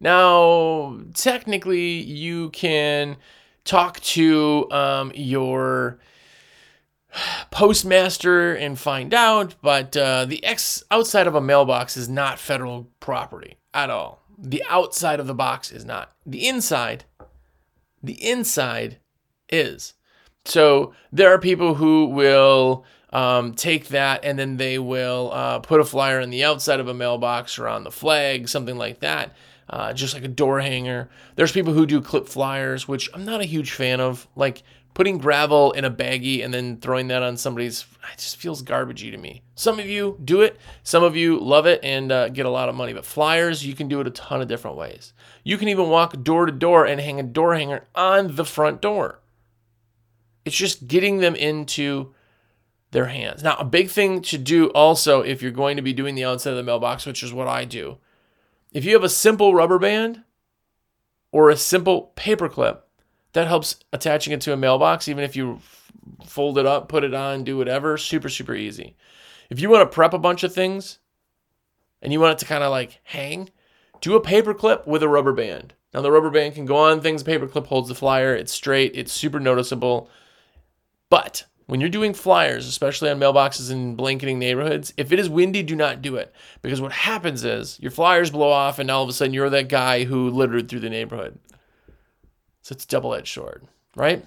Now, 0.00 1.00
technically, 1.14 2.00
you 2.00 2.50
can 2.50 3.16
talk 3.64 4.00
to 4.00 4.70
um, 4.70 5.12
your 5.14 5.98
postmaster 7.50 8.54
and 8.54 8.78
find 8.78 9.12
out, 9.12 9.56
but 9.62 9.96
uh, 9.96 10.24
the 10.24 10.44
X 10.44 10.82
outside 10.90 11.26
of 11.26 11.34
a 11.34 11.40
mailbox 11.40 11.96
is 11.96 12.08
not 12.08 12.38
federal 12.38 12.88
property 13.00 13.56
at 13.74 13.90
all. 13.90 14.22
The 14.38 14.62
outside 14.68 15.20
of 15.20 15.26
the 15.26 15.34
box 15.34 15.72
is 15.72 15.84
not. 15.84 16.12
The 16.24 16.46
inside, 16.46 17.04
the 18.02 18.24
inside 18.24 18.98
is. 19.48 19.94
So 20.44 20.94
there 21.12 21.32
are 21.32 21.38
people 21.38 21.74
who 21.74 22.06
will 22.06 22.84
um, 23.10 23.54
take 23.54 23.88
that 23.88 24.24
and 24.24 24.38
then 24.38 24.56
they 24.56 24.78
will 24.78 25.30
uh, 25.32 25.58
put 25.60 25.80
a 25.80 25.84
flyer 25.84 26.20
on 26.20 26.30
the 26.30 26.44
outside 26.44 26.80
of 26.80 26.88
a 26.88 26.94
mailbox 26.94 27.58
or 27.58 27.68
on 27.68 27.84
the 27.84 27.90
flag, 27.90 28.48
something 28.48 28.76
like 28.76 29.00
that, 29.00 29.34
uh, 29.70 29.92
just 29.92 30.14
like 30.14 30.24
a 30.24 30.28
door 30.28 30.60
hanger. 30.60 31.08
There's 31.36 31.52
people 31.52 31.72
who 31.72 31.86
do 31.86 32.00
clip 32.00 32.28
flyers, 32.28 32.86
which 32.86 33.08
I'm 33.14 33.24
not 33.24 33.40
a 33.40 33.44
huge 33.44 33.72
fan 33.72 34.00
of. 34.00 34.28
Like 34.36 34.62
putting 34.98 35.18
gravel 35.18 35.70
in 35.72 35.84
a 35.84 35.90
baggie 35.90 36.44
and 36.44 36.52
then 36.52 36.76
throwing 36.78 37.06
that 37.06 37.22
on 37.22 37.36
somebody's, 37.36 37.86
it 38.12 38.18
just 38.18 38.36
feels 38.36 38.64
garbagey 38.64 39.12
to 39.12 39.16
me. 39.16 39.42
Some 39.54 39.78
of 39.78 39.86
you 39.86 40.18
do 40.24 40.40
it, 40.42 40.58
some 40.82 41.04
of 41.04 41.14
you 41.14 41.38
love 41.38 41.66
it 41.66 41.78
and 41.84 42.10
uh, 42.10 42.28
get 42.30 42.46
a 42.46 42.50
lot 42.50 42.68
of 42.68 42.74
money. 42.74 42.92
But 42.92 43.04
flyers, 43.04 43.64
you 43.64 43.76
can 43.76 43.86
do 43.86 44.00
it 44.00 44.08
a 44.08 44.10
ton 44.10 44.42
of 44.42 44.48
different 44.48 44.76
ways. 44.76 45.12
You 45.44 45.56
can 45.56 45.68
even 45.68 45.88
walk 45.88 46.20
door 46.24 46.46
to 46.46 46.52
door 46.52 46.84
and 46.84 47.00
hang 47.00 47.20
a 47.20 47.22
door 47.22 47.54
hanger 47.54 47.84
on 47.94 48.34
the 48.34 48.44
front 48.44 48.82
door. 48.82 49.20
It's 50.44 50.56
just 50.56 50.88
getting 50.88 51.18
them 51.18 51.36
into 51.36 52.12
their 52.90 53.06
hands. 53.06 53.42
Now, 53.42 53.56
a 53.56 53.64
big 53.64 53.90
thing 53.90 54.22
to 54.22 54.38
do 54.38 54.68
also 54.70 55.20
if 55.20 55.42
you're 55.42 55.50
going 55.50 55.76
to 55.76 55.82
be 55.82 55.92
doing 55.92 56.14
the 56.14 56.24
outside 56.24 56.50
of 56.50 56.56
the 56.56 56.62
mailbox, 56.62 57.06
which 57.06 57.22
is 57.22 57.32
what 57.32 57.48
I 57.48 57.64
do, 57.64 57.98
if 58.72 58.84
you 58.84 58.92
have 58.94 59.04
a 59.04 59.08
simple 59.08 59.54
rubber 59.54 59.78
band 59.78 60.22
or 61.32 61.50
a 61.50 61.56
simple 61.56 62.12
paper 62.16 62.48
clip, 62.48 62.88
that 63.32 63.46
helps 63.46 63.76
attaching 63.92 64.32
it 64.32 64.40
to 64.42 64.52
a 64.52 64.56
mailbox, 64.56 65.06
even 65.06 65.22
if 65.22 65.36
you 65.36 65.60
fold 66.26 66.58
it 66.58 66.66
up, 66.66 66.88
put 66.88 67.04
it 67.04 67.14
on, 67.14 67.44
do 67.44 67.56
whatever, 67.56 67.96
super, 67.96 68.28
super 68.28 68.54
easy. 68.54 68.96
If 69.50 69.60
you 69.60 69.68
want 69.70 69.88
to 69.88 69.94
prep 69.94 70.14
a 70.14 70.18
bunch 70.18 70.42
of 70.42 70.54
things 70.54 70.98
and 72.00 72.12
you 72.12 72.20
want 72.20 72.32
it 72.32 72.38
to 72.38 72.46
kind 72.46 72.64
of 72.64 72.70
like 72.70 73.00
hang, 73.04 73.50
do 74.00 74.16
a 74.16 74.20
paper 74.20 74.54
clip 74.54 74.86
with 74.86 75.02
a 75.02 75.08
rubber 75.08 75.32
band. 75.32 75.74
Now, 75.92 76.00
the 76.00 76.10
rubber 76.10 76.30
band 76.30 76.54
can 76.54 76.66
go 76.66 76.76
on 76.76 77.00
things, 77.00 77.22
paper 77.22 77.46
clip 77.46 77.66
holds 77.66 77.88
the 77.88 77.94
flyer, 77.94 78.34
it's 78.34 78.52
straight, 78.52 78.92
it's 78.94 79.12
super 79.12 79.40
noticeable. 79.40 80.10
But 81.10 81.44
when 81.68 81.80
you're 81.80 81.90
doing 81.90 82.14
flyers, 82.14 82.66
especially 82.66 83.10
on 83.10 83.20
mailboxes 83.20 83.70
in 83.70 83.94
blanketing 83.94 84.38
neighborhoods, 84.38 84.94
if 84.96 85.12
it 85.12 85.18
is 85.18 85.28
windy, 85.28 85.62
do 85.62 85.76
not 85.76 86.00
do 86.00 86.16
it. 86.16 86.34
Because 86.62 86.80
what 86.80 86.92
happens 86.92 87.44
is 87.44 87.78
your 87.78 87.90
flyers 87.90 88.30
blow 88.30 88.50
off, 88.50 88.78
and 88.78 88.90
all 88.90 89.02
of 89.02 89.08
a 89.10 89.12
sudden 89.12 89.34
you're 89.34 89.50
that 89.50 89.68
guy 89.68 90.04
who 90.04 90.30
littered 90.30 90.68
through 90.70 90.80
the 90.80 90.88
neighborhood. 90.88 91.38
So 92.62 92.72
it's 92.72 92.86
double 92.86 93.14
edged 93.14 93.34
sword, 93.34 93.68
right? 93.94 94.24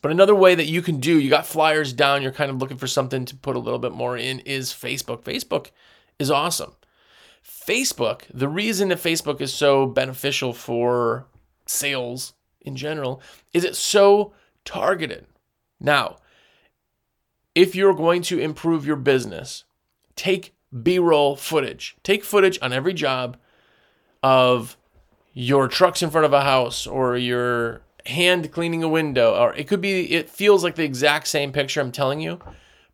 But 0.00 0.12
another 0.12 0.34
way 0.34 0.54
that 0.54 0.64
you 0.64 0.80
can 0.80 0.98
do, 0.98 1.20
you 1.20 1.28
got 1.28 1.46
flyers 1.46 1.92
down, 1.92 2.22
you're 2.22 2.32
kind 2.32 2.50
of 2.50 2.56
looking 2.56 2.78
for 2.78 2.86
something 2.86 3.26
to 3.26 3.36
put 3.36 3.54
a 3.54 3.60
little 3.60 3.78
bit 3.78 3.92
more 3.92 4.16
in, 4.16 4.40
is 4.40 4.70
Facebook. 4.70 5.24
Facebook 5.24 5.72
is 6.18 6.30
awesome. 6.30 6.72
Facebook, 7.44 8.22
the 8.32 8.48
reason 8.48 8.88
that 8.88 8.98
Facebook 8.98 9.42
is 9.42 9.52
so 9.52 9.84
beneficial 9.84 10.54
for 10.54 11.26
sales 11.66 12.32
in 12.62 12.76
general 12.76 13.20
is 13.52 13.62
it's 13.62 13.78
so 13.78 14.32
targeted. 14.64 15.26
Now, 15.84 16.16
if 17.54 17.76
you're 17.76 17.94
going 17.94 18.22
to 18.22 18.38
improve 18.38 18.86
your 18.86 18.96
business, 18.96 19.64
take 20.16 20.54
B 20.82 20.98
roll 20.98 21.36
footage. 21.36 21.96
Take 22.02 22.24
footage 22.24 22.58
on 22.62 22.72
every 22.72 22.94
job 22.94 23.36
of 24.22 24.78
your 25.34 25.68
trucks 25.68 26.02
in 26.02 26.10
front 26.10 26.24
of 26.24 26.32
a 26.32 26.40
house 26.40 26.86
or 26.86 27.16
your 27.18 27.82
hand 28.06 28.50
cleaning 28.50 28.82
a 28.82 28.88
window, 28.88 29.34
or 29.34 29.54
it 29.54 29.68
could 29.68 29.80
be, 29.80 30.12
it 30.12 30.30
feels 30.30 30.64
like 30.64 30.74
the 30.74 30.84
exact 30.84 31.28
same 31.28 31.52
picture 31.52 31.80
I'm 31.80 31.92
telling 31.92 32.20
you, 32.20 32.38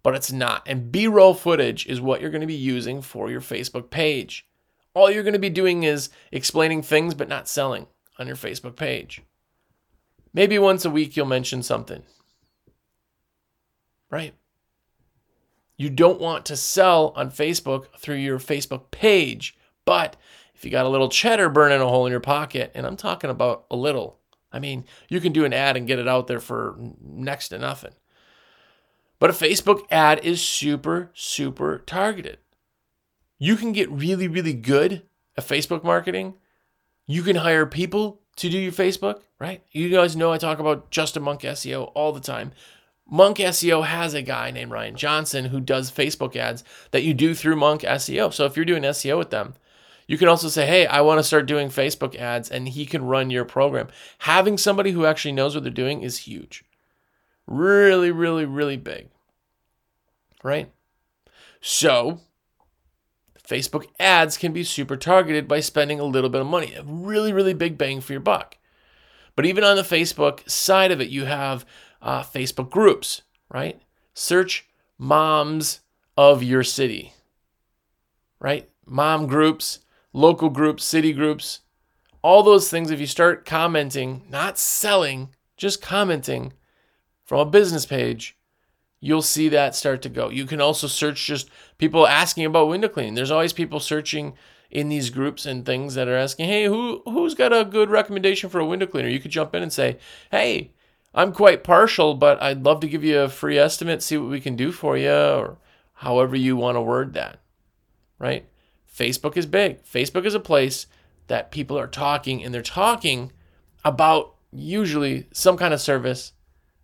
but 0.02 0.14
it's 0.14 0.32
not. 0.32 0.62
And 0.66 0.90
B 0.90 1.06
roll 1.06 1.34
footage 1.34 1.86
is 1.86 2.00
what 2.00 2.20
you're 2.20 2.30
going 2.30 2.40
to 2.40 2.46
be 2.46 2.54
using 2.54 3.02
for 3.02 3.30
your 3.30 3.40
Facebook 3.40 3.90
page. 3.90 4.46
All 4.94 5.10
you're 5.10 5.22
going 5.22 5.34
to 5.34 5.38
be 5.38 5.50
doing 5.50 5.84
is 5.84 6.10
explaining 6.32 6.82
things, 6.82 7.14
but 7.14 7.28
not 7.28 7.48
selling 7.48 7.86
on 8.18 8.26
your 8.26 8.36
Facebook 8.36 8.74
page. 8.74 9.22
Maybe 10.34 10.58
once 10.58 10.84
a 10.84 10.90
week 10.90 11.16
you'll 11.16 11.26
mention 11.26 11.62
something. 11.62 12.02
Right? 14.10 14.34
You 15.76 15.88
don't 15.88 16.20
want 16.20 16.44
to 16.46 16.56
sell 16.56 17.12
on 17.16 17.30
Facebook 17.30 17.86
through 17.98 18.16
your 18.16 18.38
Facebook 18.38 18.90
page, 18.90 19.56
but 19.84 20.16
if 20.54 20.64
you 20.64 20.70
got 20.70 20.84
a 20.84 20.90
little 20.90 21.08
cheddar 21.08 21.48
burning 21.48 21.80
a 21.80 21.88
hole 21.88 22.04
in 22.04 22.10
your 22.10 22.20
pocket, 22.20 22.70
and 22.74 22.86
I'm 22.86 22.96
talking 22.96 23.30
about 23.30 23.64
a 23.70 23.76
little, 23.76 24.18
I 24.52 24.58
mean, 24.58 24.84
you 25.08 25.20
can 25.20 25.32
do 25.32 25.46
an 25.46 25.54
ad 25.54 25.76
and 25.76 25.86
get 25.86 25.98
it 25.98 26.06
out 26.06 26.26
there 26.26 26.40
for 26.40 26.76
next 27.00 27.48
to 27.48 27.58
nothing. 27.58 27.92
But 29.18 29.30
a 29.30 29.32
Facebook 29.32 29.86
ad 29.90 30.20
is 30.22 30.42
super, 30.42 31.10
super 31.14 31.78
targeted. 31.86 32.38
You 33.38 33.56
can 33.56 33.72
get 33.72 33.90
really, 33.90 34.28
really 34.28 34.52
good 34.52 35.02
at 35.36 35.46
Facebook 35.46 35.82
marketing. 35.82 36.34
You 37.06 37.22
can 37.22 37.36
hire 37.36 37.64
people 37.64 38.20
to 38.36 38.50
do 38.50 38.58
your 38.58 38.72
Facebook, 38.72 39.22
right? 39.38 39.62
You 39.72 39.88
guys 39.88 40.14
know 40.14 40.30
I 40.30 40.36
talk 40.36 40.58
about 40.58 40.90
Justin 40.90 41.22
Monk 41.22 41.40
SEO 41.40 41.90
all 41.94 42.12
the 42.12 42.20
time. 42.20 42.52
Monk 43.10 43.38
SEO 43.38 43.84
has 43.84 44.14
a 44.14 44.22
guy 44.22 44.52
named 44.52 44.70
Ryan 44.70 44.94
Johnson 44.94 45.46
who 45.46 45.60
does 45.60 45.90
Facebook 45.90 46.36
ads 46.36 46.62
that 46.92 47.02
you 47.02 47.12
do 47.12 47.34
through 47.34 47.56
Monk 47.56 47.82
SEO. 47.82 48.32
So 48.32 48.44
if 48.44 48.54
you're 48.54 48.64
doing 48.64 48.84
SEO 48.84 49.18
with 49.18 49.30
them, 49.30 49.54
you 50.06 50.16
can 50.16 50.28
also 50.28 50.48
say, 50.48 50.66
hey, 50.66 50.86
I 50.86 51.00
want 51.02 51.18
to 51.18 51.24
start 51.24 51.46
doing 51.46 51.68
Facebook 51.68 52.16
ads, 52.16 52.50
and 52.50 52.68
he 52.68 52.84
can 52.84 53.04
run 53.04 53.30
your 53.30 53.44
program. 53.44 53.88
Having 54.18 54.58
somebody 54.58 54.90
who 54.90 55.06
actually 55.06 55.32
knows 55.32 55.54
what 55.54 55.62
they're 55.62 55.72
doing 55.72 56.02
is 56.02 56.18
huge. 56.18 56.64
Really, 57.46 58.10
really, 58.10 58.44
really 58.44 58.76
big. 58.76 59.08
Right? 60.42 60.72
So, 61.60 62.20
Facebook 63.46 63.86
ads 64.00 64.36
can 64.36 64.52
be 64.52 64.64
super 64.64 64.96
targeted 64.96 65.46
by 65.46 65.60
spending 65.60 66.00
a 66.00 66.04
little 66.04 66.30
bit 66.30 66.40
of 66.40 66.46
money, 66.46 66.74
a 66.74 66.82
really, 66.82 67.32
really 67.32 67.54
big 67.54 67.78
bang 67.78 68.00
for 68.00 68.12
your 68.12 68.20
buck. 68.20 68.56
But 69.36 69.46
even 69.46 69.64
on 69.64 69.76
the 69.76 69.82
Facebook 69.82 70.48
side 70.50 70.90
of 70.90 71.00
it, 71.00 71.08
you 71.08 71.24
have 71.24 71.64
uh, 72.02 72.22
Facebook 72.22 72.70
groups, 72.70 73.22
right? 73.48 73.80
Search 74.14 74.68
moms 74.98 75.80
of 76.16 76.42
your 76.42 76.62
city, 76.62 77.14
right? 78.38 78.68
Mom 78.86 79.26
groups, 79.26 79.80
local 80.12 80.50
groups, 80.50 80.84
city 80.84 81.12
groups, 81.12 81.60
all 82.22 82.42
those 82.42 82.68
things. 82.68 82.90
If 82.90 83.00
you 83.00 83.06
start 83.06 83.44
commenting, 83.44 84.22
not 84.28 84.58
selling, 84.58 85.30
just 85.56 85.80
commenting 85.80 86.52
from 87.24 87.40
a 87.40 87.50
business 87.50 87.86
page, 87.86 88.36
you'll 89.00 89.22
see 89.22 89.48
that 89.48 89.74
start 89.74 90.02
to 90.02 90.08
go. 90.08 90.28
You 90.28 90.44
can 90.44 90.60
also 90.60 90.86
search 90.86 91.26
just 91.26 91.48
people 91.78 92.06
asking 92.06 92.44
about 92.44 92.68
window 92.68 92.88
cleaning. 92.88 93.14
There's 93.14 93.30
always 93.30 93.52
people 93.52 93.80
searching 93.80 94.34
in 94.70 94.88
these 94.88 95.10
groups 95.10 95.46
and 95.46 95.64
things 95.64 95.94
that 95.94 96.08
are 96.08 96.16
asking, 96.16 96.46
"Hey, 96.46 96.64
who 96.64 97.02
who's 97.04 97.34
got 97.34 97.52
a 97.52 97.64
good 97.64 97.90
recommendation 97.90 98.50
for 98.50 98.60
a 98.60 98.66
window 98.66 98.86
cleaner?" 98.86 99.08
You 99.08 99.20
could 99.20 99.30
jump 99.30 99.54
in 99.54 99.62
and 99.62 99.72
say, 99.72 99.98
"Hey, 100.30 100.72
I'm 101.14 101.32
quite 101.32 101.64
partial, 101.64 102.14
but 102.14 102.40
I'd 102.42 102.62
love 102.64 102.80
to 102.80 102.88
give 102.88 103.02
you 103.02 103.20
a 103.20 103.28
free 103.28 103.58
estimate, 103.58 104.02
see 104.02 104.16
what 104.16 104.30
we 104.30 104.40
can 104.40 104.56
do 104.56 104.70
for 104.72 104.96
you 104.96 105.12
or 105.12 105.58
however 105.94 106.36
you 106.36 106.56
want 106.56 106.76
to 106.76 106.80
word 106.80 107.14
that." 107.14 107.40
Right? 108.18 108.46
Facebook 108.92 109.36
is 109.36 109.46
big. 109.46 109.82
Facebook 109.84 110.24
is 110.26 110.34
a 110.34 110.40
place 110.40 110.86
that 111.26 111.50
people 111.50 111.78
are 111.78 111.86
talking 111.86 112.44
and 112.44 112.52
they're 112.52 112.62
talking 112.62 113.32
about 113.84 114.34
usually 114.52 115.26
some 115.32 115.56
kind 115.56 115.72
of 115.72 115.80
service 115.80 116.32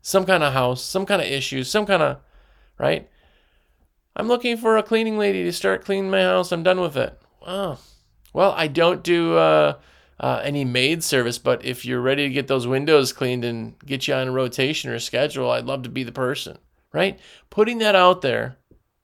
some 0.07 0.25
kind 0.25 0.45
of 0.45 0.53
house, 0.53 0.85
some 0.85 1.05
kind 1.05 1.21
of 1.21 1.27
issues, 1.27 1.69
some 1.69 1.85
kind 1.85 2.01
of, 2.01 2.19
right? 2.79 3.11
I'm 4.15 4.29
looking 4.29 4.57
for 4.57 4.77
a 4.77 4.83
cleaning 4.85 5.19
lady 5.19 5.43
to 5.43 5.53
start 5.53 5.85
cleaning 5.85 6.13
my 6.13 6.23
house. 6.23 6.53
I'm 6.53 6.63
done 6.63 6.81
with 6.81 6.97
it. 6.97 7.21
Oh, 7.45 7.81
well, 8.33 8.55
I 8.57 8.69
don't 8.69 9.03
do 9.03 9.37
uh, 9.37 9.75
uh, 10.19 10.41
any 10.43 10.65
maid 10.65 11.05
service, 11.05 11.39
but 11.39 11.65
if 11.65 11.85
you're 11.85 12.01
ready 12.01 12.27
to 12.27 12.35
get 12.35 12.49
those 12.49 12.67
windows 12.67 13.13
cleaned 13.13 13.45
and 13.45 13.79
get 13.81 14.09
you 14.09 14.15
on 14.15 14.29
a 14.29 14.33
rotation 14.33 14.91
or 14.91 14.99
schedule, 14.99 15.51
I'd 15.51 15.67
love 15.67 15.83
to 15.83 15.89
be 15.89 16.05
the 16.05 16.13
person, 16.13 16.59
right? 16.93 17.19
Putting 17.51 17.79
that 17.79 17.95
out 17.95 18.23
there, 18.23 18.57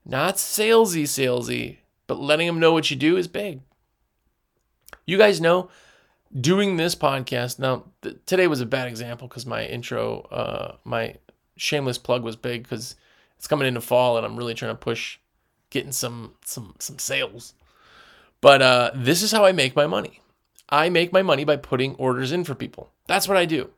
not 0.05 0.35
salesy, 0.35 1.03
salesy, 1.03 1.77
but 2.07 2.19
letting 2.19 2.47
them 2.47 2.59
know 2.59 2.73
what 2.73 2.89
you 2.89 2.97
do 2.97 3.15
is 3.15 3.27
big. 3.27 3.61
You 5.05 5.17
guys 5.17 5.39
know 5.39 5.69
doing 6.39 6.77
this 6.77 6.95
podcast 6.95 7.59
now 7.59 7.83
th- 8.01 8.17
today 8.25 8.47
was 8.47 8.61
a 8.61 8.65
bad 8.65 8.87
example 8.87 9.27
because 9.27 9.45
my 9.45 9.65
intro 9.65 10.21
uh 10.31 10.75
my 10.83 11.15
shameless 11.57 11.97
plug 11.97 12.23
was 12.23 12.35
big 12.35 12.63
because 12.63 12.95
it's 13.37 13.47
coming 13.47 13.67
into 13.67 13.79
fall 13.79 14.17
and 14.17 14.25
i'm 14.25 14.35
really 14.35 14.55
trying 14.55 14.71
to 14.71 14.79
push 14.79 15.19
getting 15.69 15.91
some 15.91 16.33
some 16.43 16.73
some 16.79 16.97
sales 16.97 17.53
but 18.41 18.61
uh 18.61 18.89
this 18.95 19.21
is 19.21 19.31
how 19.31 19.45
i 19.45 19.51
make 19.51 19.75
my 19.75 19.85
money 19.85 20.21
i 20.73 20.89
make 20.89 21.13
my 21.13 21.21
money 21.21 21.43
by 21.43 21.55
putting 21.55 21.95
orders 21.95 22.31
in 22.31 22.43
for 22.43 22.55
people 22.55 22.91
that's 23.07 23.27
what 23.27 23.37
i 23.37 23.45
do 23.45 23.69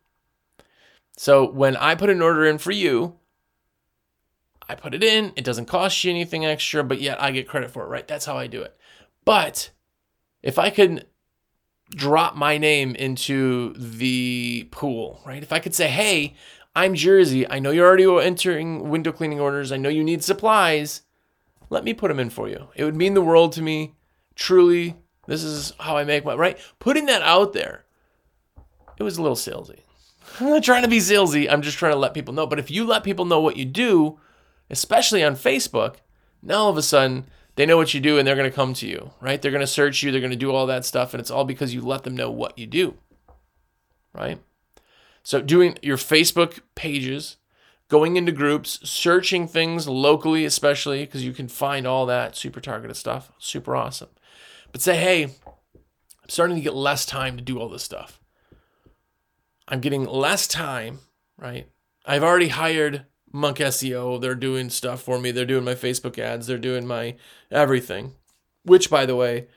so 1.18 1.50
when 1.50 1.76
i 1.78 1.94
put 1.94 2.10
an 2.10 2.22
order 2.22 2.46
in 2.46 2.58
for 2.58 2.72
you 2.72 3.16
i 4.70 4.76
put 4.76 4.94
it 4.94 5.04
in 5.04 5.32
it 5.36 5.44
doesn't 5.44 5.66
cost 5.66 6.04
you 6.04 6.10
anything 6.10 6.46
extra 6.46 6.84
but 6.84 7.02
yet 7.02 7.22
i 7.22 7.32
get 7.32 7.48
credit 7.48 7.70
for 7.70 7.84
it 7.84 7.90
right 7.90 8.08
that's 8.08 8.26
how 8.26 8.38
i 8.38 8.48
do 8.48 8.62
it 8.62 8.76
but 9.26 9.70
if 10.42 10.58
i 10.58 10.70
can 10.70 11.02
drop 11.92 12.36
my 12.36 12.58
name 12.58 12.96
into 12.96 13.74
the 13.74 14.68
pool, 14.72 15.22
right? 15.26 15.44
If 15.44 15.54
I 15.54 15.60
could 15.60 15.76
say, 15.76 15.88
hey, 15.88 16.36
I'm 16.76 16.96
Jersey. 16.96 17.50
I 17.50 17.60
know 17.60 17.72
you're 17.72 17.88
already 17.88 18.26
entering 18.26 18.90
window 18.90 19.12
cleaning 19.12 19.40
orders. 19.40 19.72
I 19.72 19.78
know 19.78 19.90
you 19.90 20.04
need 20.04 20.24
supplies. 20.24 21.04
Let 21.70 21.84
me 21.84 21.94
put 21.94 22.10
them 22.10 22.20
in 22.20 22.30
for 22.30 22.50
you. 22.50 22.68
It 22.76 22.84
would 22.84 22.96
mean 22.96 23.14
the 23.14 23.22
world 23.22 23.54
to 23.54 23.62
me. 23.62 23.96
Truly, 24.36 24.96
this 25.28 25.44
is 25.44 25.74
how 25.80 25.98
I 25.98 26.04
make 26.04 26.26
my 26.26 26.36
right. 26.36 26.58
Putting 26.80 27.08
that 27.08 27.22
out 27.22 27.54
there, 27.54 27.86
it 28.98 29.04
was 29.04 29.18
a 29.18 29.22
little 29.22 29.38
salesy. 29.38 29.80
I'm 30.40 30.50
not 30.50 30.64
trying 30.64 30.84
to 30.84 30.90
be 30.90 31.00
salesy. 31.00 31.52
I'm 31.52 31.62
just 31.62 31.78
trying 31.78 31.94
to 31.94 32.00
let 32.00 32.14
people 32.14 32.34
know. 32.34 32.48
But 32.48 32.60
if 32.60 32.70
you 32.72 32.86
let 32.86 33.04
people 33.04 33.26
know 33.26 33.40
what 33.40 33.58
you 33.58 33.66
do, 33.66 34.20
especially 34.70 35.24
on 35.24 35.36
Facebook, 35.36 35.98
now 36.42 36.60
all 36.60 36.70
of 36.70 36.78
a 36.78 36.82
sudden 36.82 37.26
they 37.56 37.66
know 37.66 37.78
what 37.78 37.94
you 37.94 38.02
do 38.02 38.18
and 38.18 38.28
they're 38.28 38.36
going 38.36 38.50
to 38.50 38.56
come 38.56 38.74
to 38.76 38.88
you, 38.88 39.12
right? 39.22 39.42
They're 39.42 39.52
going 39.52 39.62
to 39.62 39.68
search 39.68 40.04
you, 40.04 40.12
they're 40.12 40.22
going 40.22 40.32
to 40.32 40.38
do 40.38 40.52
all 40.52 40.66
that 40.68 40.86
stuff, 40.86 41.14
and 41.14 41.22
it's 41.22 41.32
all 41.32 41.46
because 41.46 41.74
you 41.74 41.82
let 41.82 42.04
them 42.04 42.16
know 42.16 42.30
what 42.30 42.58
you 42.58 42.68
do, 42.68 42.96
right? 44.14 44.40
So, 45.24 45.42
doing 45.42 45.78
your 45.82 45.98
Facebook 45.98 46.60
pages, 46.76 47.38
going 47.88 48.16
into 48.18 48.32
groups, 48.32 48.80
searching 48.84 49.48
things 49.48 49.88
locally, 49.88 50.46
especially 50.46 51.06
because 51.06 51.24
you 51.24 51.34
can 51.34 51.48
find 51.48 51.88
all 51.88 52.06
that 52.06 52.36
super 52.36 52.60
targeted 52.60 52.98
stuff, 52.98 53.32
super 53.40 53.76
awesome. 53.76 54.10
But 54.76 54.82
say, 54.82 54.98
hey, 54.98 55.24
I'm 55.24 56.28
starting 56.28 56.58
to 56.58 56.62
get 56.62 56.76
less 56.76 57.06
time 57.06 57.38
to 57.38 57.42
do 57.42 57.62
all 57.62 57.70
this 57.70 57.82
stuff. 57.82 58.20
I'm 59.70 59.80
getting 59.80 60.04
less 60.04 60.48
time, 60.48 61.00
right? 61.38 61.70
I've 62.06 62.24
already 62.24 62.50
hired 62.50 63.06
Monk 63.32 63.60
SEO. 63.60 64.20
They're 64.20 64.36
doing 64.36 64.70
stuff 64.70 65.02
for 65.02 65.18
me. 65.18 65.32
They're 65.32 65.46
doing 65.46 65.64
my 65.64 65.76
Facebook 65.76 66.20
ads. 66.20 66.48
They're 66.48 66.58
doing 66.58 66.86
my 66.86 67.16
everything. 67.50 68.16
Which, 68.64 68.90
by 68.90 69.06
the 69.06 69.16
way, 69.16 69.48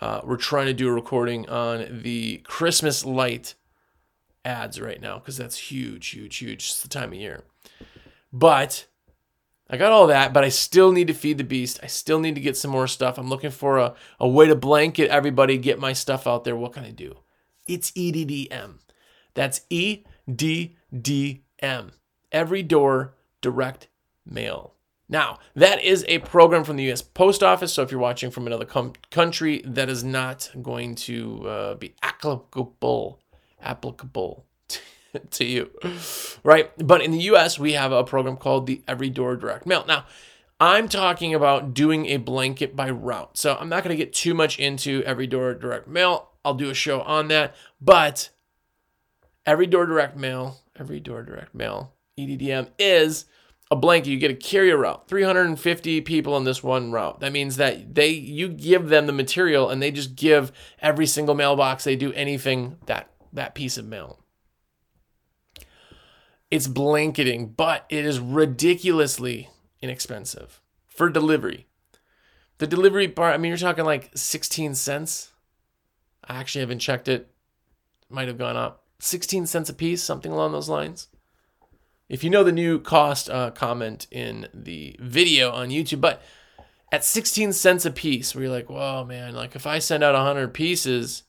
uh, 0.00 0.20
we're 0.22 0.36
trying 0.36 0.66
to 0.66 0.74
do 0.74 0.86
a 0.86 0.92
recording 0.92 1.48
on 1.48 2.02
the 2.04 2.36
Christmas 2.44 3.04
light 3.04 3.56
ads 4.44 4.80
right 4.80 5.00
now 5.00 5.18
because 5.18 5.36
that's 5.36 5.72
huge, 5.72 6.10
huge, 6.10 6.36
huge. 6.36 6.68
It's 6.68 6.82
the 6.82 6.88
time 6.88 7.08
of 7.08 7.18
year. 7.18 7.42
But 8.32 8.86
I 9.72 9.78
got 9.78 9.90
all 9.90 10.06
that, 10.08 10.32
but 10.34 10.44
I 10.44 10.50
still 10.50 10.92
need 10.92 11.06
to 11.08 11.14
feed 11.14 11.38
the 11.38 11.44
beast. 11.44 11.80
I 11.82 11.86
still 11.86 12.20
need 12.20 12.34
to 12.34 12.42
get 12.42 12.58
some 12.58 12.70
more 12.70 12.86
stuff. 12.86 13.16
I'm 13.16 13.30
looking 13.30 13.50
for 13.50 13.78
a, 13.78 13.94
a 14.20 14.28
way 14.28 14.46
to 14.46 14.54
blanket 14.54 15.08
everybody, 15.10 15.56
get 15.56 15.80
my 15.80 15.94
stuff 15.94 16.26
out 16.26 16.44
there. 16.44 16.54
What 16.54 16.74
can 16.74 16.84
I 16.84 16.90
do? 16.90 17.16
It's 17.66 17.90
EDDM. 17.92 18.74
That's 19.34 19.62
EDDM 19.70 20.74
every 22.32 22.62
door 22.62 23.14
direct 23.40 23.88
mail. 24.26 24.74
Now, 25.08 25.38
that 25.54 25.82
is 25.82 26.04
a 26.08 26.18
program 26.20 26.64
from 26.64 26.76
the 26.76 26.90
US 26.90 27.02
Post 27.02 27.42
Office. 27.42 27.72
So 27.72 27.82
if 27.82 27.90
you're 27.90 28.00
watching 28.00 28.30
from 28.30 28.46
another 28.46 28.64
com- 28.64 28.94
country, 29.10 29.62
that 29.64 29.88
is 29.88 30.02
not 30.02 30.50
going 30.62 30.94
to 30.96 31.48
uh, 31.48 31.74
be 31.74 31.94
applicable. 32.02 33.20
Applicable. 33.60 34.46
to 35.30 35.44
you, 35.44 35.70
right? 36.42 36.70
But 36.78 37.02
in 37.02 37.10
the 37.10 37.20
US, 37.32 37.58
we 37.58 37.72
have 37.72 37.92
a 37.92 38.04
program 38.04 38.36
called 38.36 38.66
the 38.66 38.82
Every 38.88 39.10
Door 39.10 39.36
Direct 39.36 39.66
Mail. 39.66 39.84
Now, 39.86 40.06
I'm 40.60 40.88
talking 40.88 41.34
about 41.34 41.74
doing 41.74 42.06
a 42.06 42.18
blanket 42.18 42.76
by 42.76 42.90
route. 42.90 43.36
So 43.36 43.56
I'm 43.58 43.68
not 43.68 43.82
going 43.82 43.96
to 43.96 44.02
get 44.02 44.12
too 44.12 44.34
much 44.34 44.58
into 44.58 45.02
Every 45.04 45.26
Door 45.26 45.54
Direct 45.54 45.88
Mail. 45.88 46.28
I'll 46.44 46.54
do 46.54 46.70
a 46.70 46.74
show 46.74 47.00
on 47.02 47.28
that. 47.28 47.54
But 47.80 48.30
Every 49.44 49.66
Door 49.66 49.86
Direct 49.86 50.16
Mail, 50.16 50.60
Every 50.78 51.00
Door 51.00 51.24
Direct 51.24 51.54
Mail, 51.54 51.92
EDDM 52.18 52.68
is 52.78 53.26
a 53.70 53.76
blanket. 53.76 54.10
You 54.10 54.18
get 54.18 54.30
a 54.30 54.34
carrier 54.34 54.76
route, 54.76 55.08
350 55.08 56.00
people 56.02 56.34
on 56.34 56.44
this 56.44 56.62
one 56.62 56.92
route. 56.92 57.20
That 57.20 57.32
means 57.32 57.56
that 57.56 57.94
they 57.94 58.08
you 58.08 58.48
give 58.48 58.88
them 58.88 59.06
the 59.06 59.12
material 59.12 59.68
and 59.68 59.82
they 59.82 59.90
just 59.90 60.14
give 60.14 60.52
every 60.78 61.06
single 61.06 61.34
mailbox 61.34 61.84
they 61.84 61.96
do 61.96 62.12
anything 62.12 62.76
that 62.86 63.10
that 63.32 63.54
piece 63.54 63.78
of 63.78 63.86
mail. 63.86 64.22
It's 66.52 66.68
blanketing, 66.68 67.54
but 67.56 67.86
it 67.88 68.04
is 68.04 68.20
ridiculously 68.20 69.48
inexpensive 69.80 70.60
for 70.86 71.08
delivery. 71.08 71.66
The 72.58 72.66
delivery 72.66 73.08
part, 73.08 73.32
I 73.32 73.38
mean, 73.38 73.48
you're 73.48 73.56
talking 73.56 73.86
like 73.86 74.10
16 74.14 74.74
cents. 74.74 75.32
I 76.22 76.36
actually 76.36 76.60
haven't 76.60 76.80
checked 76.80 77.08
it. 77.08 77.32
Might 78.10 78.28
have 78.28 78.36
gone 78.36 78.58
up. 78.58 78.84
16 78.98 79.46
cents 79.46 79.70
a 79.70 79.72
piece, 79.72 80.02
something 80.02 80.30
along 80.30 80.52
those 80.52 80.68
lines. 80.68 81.08
If 82.10 82.22
you 82.22 82.28
know 82.28 82.44
the 82.44 82.52
new 82.52 82.78
cost, 82.78 83.30
uh, 83.30 83.50
comment 83.52 84.06
in 84.10 84.46
the 84.52 84.94
video 85.00 85.52
on 85.52 85.70
YouTube. 85.70 86.02
But 86.02 86.20
at 86.92 87.02
16 87.02 87.54
cents 87.54 87.86
a 87.86 87.90
piece, 87.90 88.34
where 88.34 88.44
you're 88.44 88.52
like, 88.52 88.68
whoa, 88.68 89.06
man, 89.06 89.34
like 89.34 89.56
if 89.56 89.66
I 89.66 89.78
send 89.78 90.04
out 90.04 90.14
100 90.14 90.52
pieces, 90.52 91.22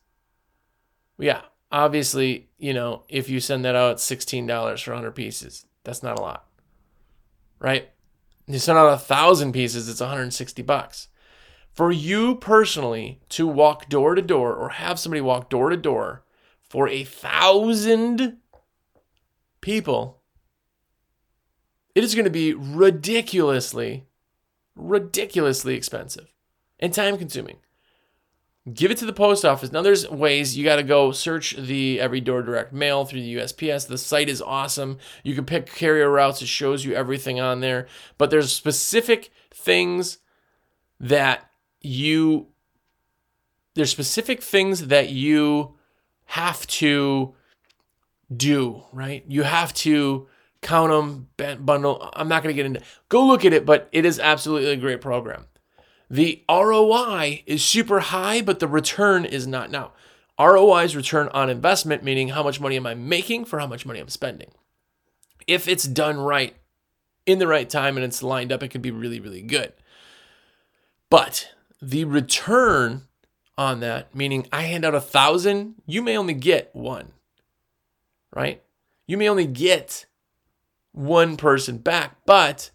yeah, 1.16 1.40
obviously, 1.74 2.48
you 2.56 2.72
know, 2.72 3.02
if 3.08 3.28
you 3.28 3.40
send 3.40 3.64
that 3.64 3.74
out 3.74 3.96
$16 3.96 4.82
for 4.82 4.92
100 4.92 5.10
pieces, 5.10 5.66
that's 5.82 6.04
not 6.04 6.16
a 6.16 6.22
lot, 6.22 6.46
right? 7.58 7.90
You 8.46 8.60
send 8.60 8.78
out 8.78 8.92
a 8.92 8.98
thousand 8.98 9.52
pieces, 9.52 9.88
it's 9.88 10.00
160 10.00 10.62
bucks. 10.62 11.08
For 11.72 11.90
you 11.90 12.36
personally 12.36 13.20
to 13.30 13.48
walk 13.48 13.88
door 13.88 14.14
to 14.14 14.22
door 14.22 14.54
or 14.54 14.68
have 14.68 15.00
somebody 15.00 15.20
walk 15.20 15.50
door 15.50 15.70
to 15.70 15.76
door 15.76 16.24
for 16.62 16.88
a 16.88 17.02
thousand 17.02 18.36
people, 19.60 20.22
it 21.96 22.04
is 22.04 22.14
going 22.14 22.24
to 22.24 22.30
be 22.30 22.54
ridiculously, 22.54 24.06
ridiculously 24.76 25.74
expensive 25.74 26.32
and 26.78 26.94
time 26.94 27.18
consuming. 27.18 27.56
Give 28.72 28.90
it 28.90 28.96
to 28.98 29.06
the 29.06 29.12
post 29.12 29.44
office. 29.44 29.72
Now, 29.72 29.82
there's 29.82 30.08
ways 30.08 30.56
you 30.56 30.64
got 30.64 30.76
to 30.76 30.82
go 30.82 31.12
search 31.12 31.54
the 31.54 32.00
Every 32.00 32.22
Door 32.22 32.44
Direct 32.44 32.72
Mail 32.72 33.04
through 33.04 33.20
the 33.20 33.36
USPS. 33.36 33.86
The 33.86 33.98
site 33.98 34.30
is 34.30 34.40
awesome. 34.40 34.96
You 35.22 35.34
can 35.34 35.44
pick 35.44 35.66
carrier 35.66 36.10
routes, 36.10 36.40
it 36.40 36.48
shows 36.48 36.82
you 36.82 36.94
everything 36.94 37.38
on 37.40 37.60
there. 37.60 37.86
But 38.16 38.30
there's 38.30 38.50
specific 38.50 39.30
things 39.52 40.18
that 40.98 41.50
you, 41.82 42.48
there's 43.74 43.90
specific 43.90 44.42
things 44.42 44.86
that 44.86 45.10
you 45.10 45.76
have 46.24 46.66
to 46.66 47.34
do, 48.34 48.82
right? 48.92 49.24
You 49.28 49.42
have 49.42 49.74
to 49.74 50.26
count 50.62 50.90
them, 50.90 51.28
bundle. 51.64 52.10
I'm 52.14 52.28
not 52.28 52.42
going 52.42 52.54
to 52.54 52.56
get 52.56 52.64
into. 52.64 52.80
Go 53.10 53.26
look 53.26 53.44
at 53.44 53.52
it, 53.52 53.66
but 53.66 53.90
it 53.92 54.06
is 54.06 54.18
absolutely 54.18 54.72
a 54.72 54.76
great 54.76 55.02
program. 55.02 55.44
The 56.14 56.44
ROI 56.48 57.42
is 57.44 57.64
super 57.64 57.98
high, 57.98 58.40
but 58.40 58.60
the 58.60 58.68
return 58.68 59.24
is 59.24 59.48
not. 59.48 59.72
Now, 59.72 59.94
ROI 60.38 60.84
is 60.84 60.94
return 60.94 61.26
on 61.30 61.50
investment, 61.50 62.04
meaning 62.04 62.28
how 62.28 62.44
much 62.44 62.60
money 62.60 62.76
am 62.76 62.86
I 62.86 62.94
making 62.94 63.46
for 63.46 63.58
how 63.58 63.66
much 63.66 63.84
money 63.84 63.98
I'm 63.98 64.08
spending. 64.08 64.52
If 65.48 65.66
it's 65.66 65.82
done 65.82 66.18
right 66.18 66.54
in 67.26 67.40
the 67.40 67.48
right 67.48 67.68
time 67.68 67.96
and 67.96 68.04
it's 68.04 68.22
lined 68.22 68.52
up, 68.52 68.62
it 68.62 68.68
can 68.68 68.80
be 68.80 68.92
really, 68.92 69.18
really 69.18 69.42
good. 69.42 69.72
But 71.10 71.50
the 71.82 72.04
return 72.04 73.08
on 73.58 73.80
that, 73.80 74.14
meaning 74.14 74.46
I 74.52 74.62
hand 74.62 74.84
out 74.84 74.94
a 74.94 75.00
thousand, 75.00 75.82
you 75.84 76.00
may 76.00 76.16
only 76.16 76.34
get 76.34 76.70
one, 76.76 77.10
right? 78.32 78.62
You 79.08 79.16
may 79.16 79.28
only 79.28 79.48
get 79.48 80.06
one 80.92 81.36
person 81.36 81.78
back, 81.78 82.18
but 82.24 82.70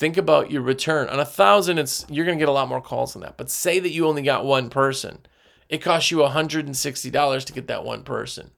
think 0.00 0.16
about 0.16 0.50
your 0.50 0.62
return. 0.62 1.10
On 1.10 1.20
a 1.20 1.26
thousand, 1.26 1.78
it's 1.78 2.06
you're 2.08 2.24
gonna 2.24 2.38
get 2.38 2.48
a 2.48 2.52
lot 2.52 2.68
more 2.68 2.80
calls 2.80 3.12
than 3.12 3.20
that. 3.20 3.36
But 3.36 3.50
say 3.50 3.78
that 3.78 3.90
you 3.90 4.08
only 4.08 4.22
got 4.22 4.46
one 4.46 4.70
person. 4.70 5.18
It 5.68 5.82
costs 5.82 6.10
you 6.10 6.16
$160 6.16 7.44
to 7.44 7.52
get 7.52 7.66
that 7.66 7.84
one 7.84 8.02
person. 8.02 8.50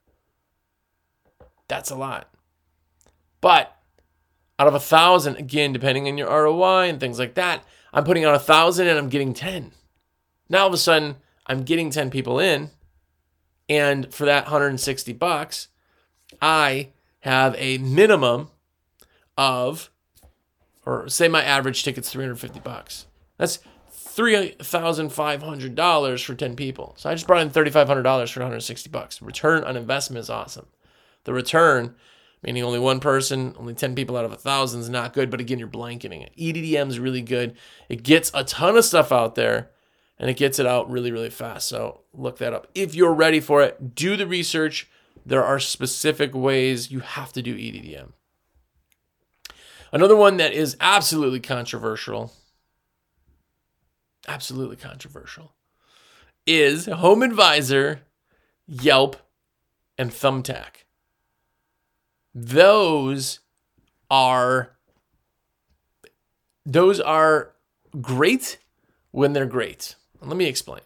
That's 1.66 1.90
a 1.90 1.96
lot. 1.96 2.32
But 3.40 3.76
out 4.56 4.68
of 4.68 4.74
a 4.74 4.80
thousand, 4.80 5.36
again, 5.36 5.72
depending 5.72 6.06
on 6.06 6.16
your 6.16 6.28
ROI 6.28 6.88
and 6.88 7.00
things 7.00 7.18
like 7.18 7.34
that, 7.34 7.64
I'm 7.92 8.04
putting 8.04 8.24
out 8.24 8.36
a 8.36 8.38
thousand 8.38 8.86
and 8.86 8.96
I'm 8.96 9.08
getting 9.08 9.34
10. 9.34 9.72
Now 10.48 10.62
all 10.62 10.68
of 10.68 10.74
a 10.74 10.78
sudden, 10.78 11.16
I'm 11.46 11.64
getting 11.64 11.90
10 11.90 12.08
people 12.10 12.38
in, 12.38 12.70
and 13.68 14.14
for 14.14 14.26
that 14.26 14.44
160 14.44 15.12
bucks, 15.14 15.68
I 16.40 16.90
have 17.20 17.56
a 17.58 17.78
minimum 17.78 18.50
of 19.36 19.90
or 20.84 21.08
say 21.08 21.28
my 21.28 21.42
average 21.42 21.84
ticket's 21.84 22.10
350 22.10 22.60
bucks. 22.60 23.06
That's 23.38 23.60
$3,500 23.92 26.24
for 26.24 26.34
10 26.34 26.56
people. 26.56 26.94
So 26.98 27.08
I 27.08 27.14
just 27.14 27.26
brought 27.26 27.42
in 27.42 27.50
$3,500 27.50 28.32
for 28.32 28.40
160 28.40 28.90
bucks. 28.90 29.22
Return 29.22 29.64
on 29.64 29.76
investment 29.76 30.20
is 30.20 30.30
awesome. 30.30 30.66
The 31.24 31.32
return, 31.32 31.94
meaning 32.42 32.62
only 32.62 32.78
one 32.78 33.00
person, 33.00 33.54
only 33.58 33.74
10 33.74 33.94
people 33.94 34.16
out 34.16 34.24
of 34.24 34.32
a 34.32 34.36
thousand 34.36 34.80
is 34.80 34.90
not 34.90 35.14
good, 35.14 35.30
but 35.30 35.40
again, 35.40 35.58
you're 35.58 35.68
blanketing 35.68 36.22
it. 36.22 36.32
EDDM 36.36 36.88
is 36.88 36.98
really 36.98 37.22
good. 37.22 37.56
It 37.88 38.02
gets 38.02 38.30
a 38.34 38.44
ton 38.44 38.76
of 38.76 38.84
stuff 38.84 39.12
out 39.12 39.34
there 39.34 39.70
and 40.18 40.28
it 40.28 40.36
gets 40.36 40.58
it 40.58 40.66
out 40.66 40.90
really, 40.90 41.10
really 41.10 41.30
fast. 41.30 41.68
So 41.68 42.00
look 42.12 42.38
that 42.38 42.52
up. 42.52 42.66
If 42.74 42.94
you're 42.94 43.14
ready 43.14 43.40
for 43.40 43.62
it, 43.62 43.94
do 43.94 44.16
the 44.16 44.26
research. 44.26 44.88
There 45.24 45.44
are 45.44 45.58
specific 45.58 46.34
ways 46.34 46.90
you 46.90 47.00
have 47.00 47.32
to 47.32 47.42
do 47.42 47.56
EDDM. 47.56 48.12
Another 49.92 50.16
one 50.16 50.38
that 50.38 50.54
is 50.54 50.76
absolutely 50.80 51.40
controversial, 51.40 52.32
absolutely 54.26 54.76
controversial, 54.76 55.52
is 56.46 56.86
Home 56.86 57.22
Advisor, 57.22 58.00
Yelp, 58.66 59.16
and 59.98 60.10
Thumbtack. 60.10 60.84
Those 62.34 63.40
are 64.10 64.76
those 66.64 67.00
are 67.00 67.52
great 68.00 68.58
when 69.10 69.32
they're 69.34 69.44
great. 69.44 69.96
Let 70.22 70.36
me 70.36 70.46
explain. 70.46 70.80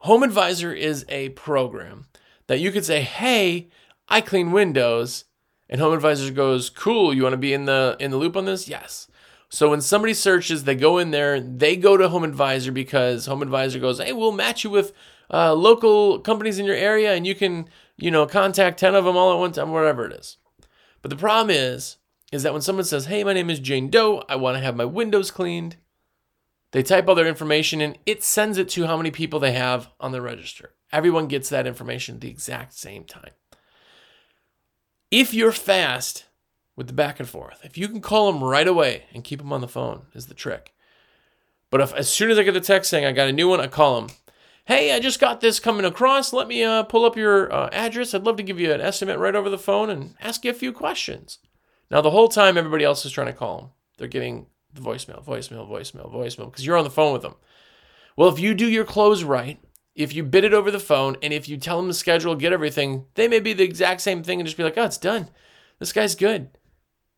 Home 0.00 0.22
Advisor 0.22 0.74
is 0.74 1.06
a 1.08 1.30
program 1.30 2.08
that 2.48 2.58
you 2.58 2.72
could 2.72 2.84
say, 2.84 3.00
"Hey, 3.00 3.70
I 4.08 4.20
clean 4.20 4.52
windows." 4.52 5.24
And 5.72 5.80
Home 5.80 5.94
Advisor 5.94 6.30
goes, 6.30 6.68
"Cool, 6.68 7.14
you 7.14 7.22
want 7.22 7.32
to 7.32 7.38
be 7.38 7.54
in 7.54 7.64
the 7.64 7.96
in 7.98 8.10
the 8.10 8.18
loop 8.18 8.36
on 8.36 8.44
this?" 8.44 8.68
Yes. 8.68 9.08
So 9.48 9.70
when 9.70 9.80
somebody 9.80 10.12
searches, 10.12 10.64
they 10.64 10.74
go 10.74 10.98
in 10.98 11.12
there, 11.12 11.40
they 11.40 11.76
go 11.76 11.96
to 11.96 12.10
Home 12.10 12.24
Advisor 12.24 12.70
because 12.72 13.24
Home 13.24 13.40
Advisor 13.40 13.78
goes, 13.78 13.98
"Hey, 13.98 14.12
we'll 14.12 14.32
match 14.32 14.64
you 14.64 14.70
with 14.70 14.92
uh, 15.32 15.54
local 15.54 16.18
companies 16.18 16.58
in 16.58 16.66
your 16.66 16.76
area, 16.76 17.14
and 17.14 17.26
you 17.26 17.34
can, 17.34 17.70
you 17.96 18.10
know, 18.10 18.26
contact 18.26 18.80
ten 18.80 18.94
of 18.94 19.06
them 19.06 19.16
all 19.16 19.32
at 19.32 19.38
one 19.38 19.52
time, 19.52 19.70
whatever 19.70 20.04
it 20.04 20.12
is." 20.12 20.36
But 21.00 21.08
the 21.08 21.16
problem 21.16 21.48
is, 21.48 21.96
is 22.32 22.42
that 22.42 22.52
when 22.52 22.60
someone 22.60 22.84
says, 22.84 23.06
"Hey, 23.06 23.24
my 23.24 23.32
name 23.32 23.48
is 23.48 23.58
Jane 23.58 23.88
Doe, 23.88 24.22
I 24.28 24.36
want 24.36 24.58
to 24.58 24.62
have 24.62 24.76
my 24.76 24.84
windows 24.84 25.30
cleaned," 25.30 25.76
they 26.72 26.82
type 26.82 27.08
all 27.08 27.14
their 27.14 27.26
information 27.26 27.80
and 27.80 27.98
It 28.04 28.22
sends 28.22 28.58
it 28.58 28.68
to 28.70 28.86
how 28.86 28.98
many 28.98 29.10
people 29.10 29.40
they 29.40 29.52
have 29.52 29.88
on 29.98 30.12
the 30.12 30.20
register. 30.20 30.74
Everyone 30.92 31.28
gets 31.28 31.48
that 31.48 31.66
information 31.66 32.16
at 32.16 32.20
the 32.20 32.28
exact 32.28 32.74
same 32.74 33.04
time. 33.04 33.30
If 35.12 35.34
you're 35.34 35.52
fast 35.52 36.24
with 36.74 36.86
the 36.86 36.94
back 36.94 37.20
and 37.20 37.28
forth, 37.28 37.60
if 37.62 37.76
you 37.76 37.86
can 37.86 38.00
call 38.00 38.32
them 38.32 38.42
right 38.42 38.66
away 38.66 39.04
and 39.12 39.22
keep 39.22 39.40
them 39.40 39.52
on 39.52 39.60
the 39.60 39.68
phone, 39.68 40.06
is 40.14 40.26
the 40.26 40.32
trick. 40.32 40.72
But 41.68 41.82
if 41.82 41.92
as 41.92 42.08
soon 42.08 42.30
as 42.30 42.38
I 42.38 42.44
get 42.44 42.52
the 42.52 42.62
text 42.62 42.88
saying 42.88 43.04
I 43.04 43.12
got 43.12 43.28
a 43.28 43.32
new 43.32 43.46
one, 43.46 43.60
I 43.60 43.66
call 43.66 44.00
them. 44.00 44.16
Hey, 44.64 44.90
I 44.94 45.00
just 45.00 45.20
got 45.20 45.42
this 45.42 45.60
coming 45.60 45.84
across. 45.84 46.32
Let 46.32 46.48
me 46.48 46.64
uh, 46.64 46.84
pull 46.84 47.04
up 47.04 47.14
your 47.14 47.52
uh, 47.52 47.68
address. 47.72 48.14
I'd 48.14 48.22
love 48.22 48.38
to 48.38 48.42
give 48.42 48.58
you 48.58 48.72
an 48.72 48.80
estimate 48.80 49.18
right 49.18 49.34
over 49.34 49.50
the 49.50 49.58
phone 49.58 49.90
and 49.90 50.14
ask 50.18 50.46
you 50.46 50.50
a 50.50 50.54
few 50.54 50.72
questions. 50.72 51.40
Now, 51.90 52.00
the 52.00 52.10
whole 52.10 52.28
time, 52.28 52.56
everybody 52.56 52.84
else 52.84 53.04
is 53.04 53.12
trying 53.12 53.26
to 53.26 53.34
call 53.34 53.58
them. 53.58 53.70
They're 53.98 54.08
getting 54.08 54.46
the 54.72 54.80
voicemail, 54.80 55.22
voicemail, 55.22 55.68
voicemail, 55.68 56.10
voicemail, 56.10 56.46
because 56.46 56.64
you're 56.64 56.78
on 56.78 56.84
the 56.84 56.90
phone 56.90 57.12
with 57.12 57.20
them. 57.20 57.34
Well, 58.16 58.30
if 58.30 58.38
you 58.38 58.54
do 58.54 58.66
your 58.66 58.86
close 58.86 59.22
right, 59.22 59.60
if 59.94 60.14
you 60.14 60.24
bid 60.24 60.44
it 60.44 60.54
over 60.54 60.70
the 60.70 60.80
phone 60.80 61.16
and 61.22 61.32
if 61.32 61.48
you 61.48 61.56
tell 61.56 61.76
them 61.76 61.88
the 61.88 61.94
schedule, 61.94 62.34
get 62.34 62.52
everything, 62.52 63.06
they 63.14 63.28
may 63.28 63.40
be 63.40 63.52
the 63.52 63.64
exact 63.64 64.00
same 64.00 64.22
thing 64.22 64.40
and 64.40 64.46
just 64.46 64.56
be 64.56 64.64
like, 64.64 64.78
oh, 64.78 64.84
it's 64.84 64.98
done. 64.98 65.28
This 65.78 65.92
guy's 65.92 66.14
good. 66.14 66.50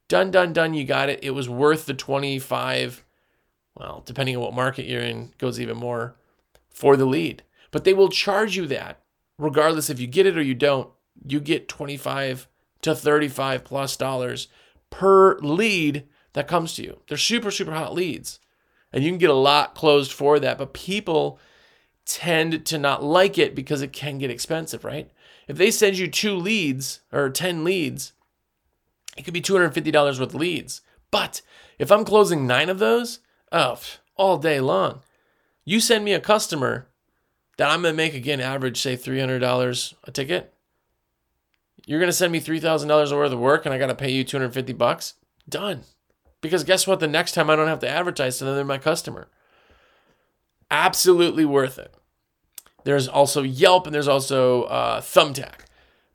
Done, 0.08 0.30
done, 0.30 0.52
done. 0.52 0.74
You 0.74 0.84
got 0.84 1.08
it. 1.08 1.20
It 1.22 1.30
was 1.30 1.48
worth 1.48 1.86
the 1.86 1.94
25, 1.94 3.04
well, 3.74 4.02
depending 4.04 4.36
on 4.36 4.42
what 4.42 4.54
market 4.54 4.86
you're 4.86 5.00
in, 5.00 5.32
goes 5.38 5.60
even 5.60 5.76
more 5.76 6.16
for 6.70 6.96
the 6.96 7.06
lead. 7.06 7.42
But 7.70 7.84
they 7.84 7.94
will 7.94 8.08
charge 8.08 8.56
you 8.56 8.66
that 8.66 9.00
regardless 9.38 9.90
if 9.90 10.00
you 10.00 10.06
get 10.06 10.26
it 10.26 10.38
or 10.38 10.42
you 10.42 10.54
don't. 10.54 10.90
You 11.26 11.40
get 11.40 11.68
25 11.68 12.48
to 12.82 12.94
35 12.94 13.64
plus 13.64 13.96
dollars 13.96 14.48
per 14.90 15.38
lead 15.38 16.04
that 16.32 16.48
comes 16.48 16.74
to 16.74 16.82
you. 16.82 17.00
They're 17.08 17.16
super, 17.16 17.50
super 17.50 17.72
hot 17.72 17.94
leads. 17.94 18.40
And 18.92 19.02
you 19.02 19.10
can 19.10 19.18
get 19.18 19.30
a 19.30 19.34
lot 19.34 19.74
closed 19.74 20.12
for 20.12 20.38
that. 20.40 20.58
But 20.58 20.74
people 20.74 21.38
tend 22.06 22.64
to 22.66 22.78
not 22.78 23.02
like 23.02 23.38
it 23.38 23.54
because 23.54 23.82
it 23.82 23.92
can 23.92 24.18
get 24.18 24.30
expensive, 24.30 24.84
right? 24.84 25.10
If 25.48 25.56
they 25.56 25.70
send 25.70 25.98
you 25.98 26.08
two 26.08 26.36
leads 26.36 27.00
or 27.12 27.28
10 27.30 27.64
leads, 27.64 28.12
it 29.16 29.22
could 29.24 29.34
be 29.34 29.40
$250 29.40 29.94
worth 29.94 30.20
of 30.20 30.34
leads. 30.34 30.80
But 31.10 31.42
if 31.78 31.92
I'm 31.92 32.04
closing 32.04 32.46
nine 32.46 32.68
of 32.68 32.78
those, 32.78 33.20
oh, 33.52 33.78
all 34.16 34.38
day 34.38 34.60
long, 34.60 35.00
you 35.64 35.80
send 35.80 36.04
me 36.04 36.12
a 36.12 36.20
customer 36.20 36.88
that 37.56 37.70
I'm 37.70 37.82
going 37.82 37.92
to 37.92 37.96
make 37.96 38.14
again 38.14 38.40
average, 38.40 38.80
say 38.80 38.96
$300 38.96 39.94
a 40.04 40.10
ticket. 40.10 40.52
You're 41.86 42.00
going 42.00 42.08
to 42.08 42.12
send 42.12 42.32
me 42.32 42.40
$3,000 42.40 42.88
worth 43.12 43.32
of 43.32 43.38
work 43.38 43.64
and 43.64 43.74
I 43.74 43.78
got 43.78 43.86
to 43.86 43.94
pay 43.94 44.10
you 44.10 44.24
250 44.24 44.72
bucks? 44.72 45.14
Done. 45.48 45.82
Because 46.40 46.64
guess 46.64 46.86
what? 46.86 47.00
The 47.00 47.06
next 47.06 47.32
time 47.32 47.48
I 47.48 47.56
don't 47.56 47.68
have 47.68 47.80
to 47.80 47.88
advertise 47.88 48.38
to 48.38 48.44
them, 48.44 48.54
they're 48.54 48.64
my 48.64 48.78
customer. 48.78 49.28
Absolutely 50.74 51.44
worth 51.44 51.78
it. 51.78 51.94
There's 52.82 53.06
also 53.06 53.42
Yelp 53.42 53.86
and 53.86 53.94
there's 53.94 54.08
also 54.08 54.64
uh, 54.64 55.00
Thumbtack. 55.00 55.60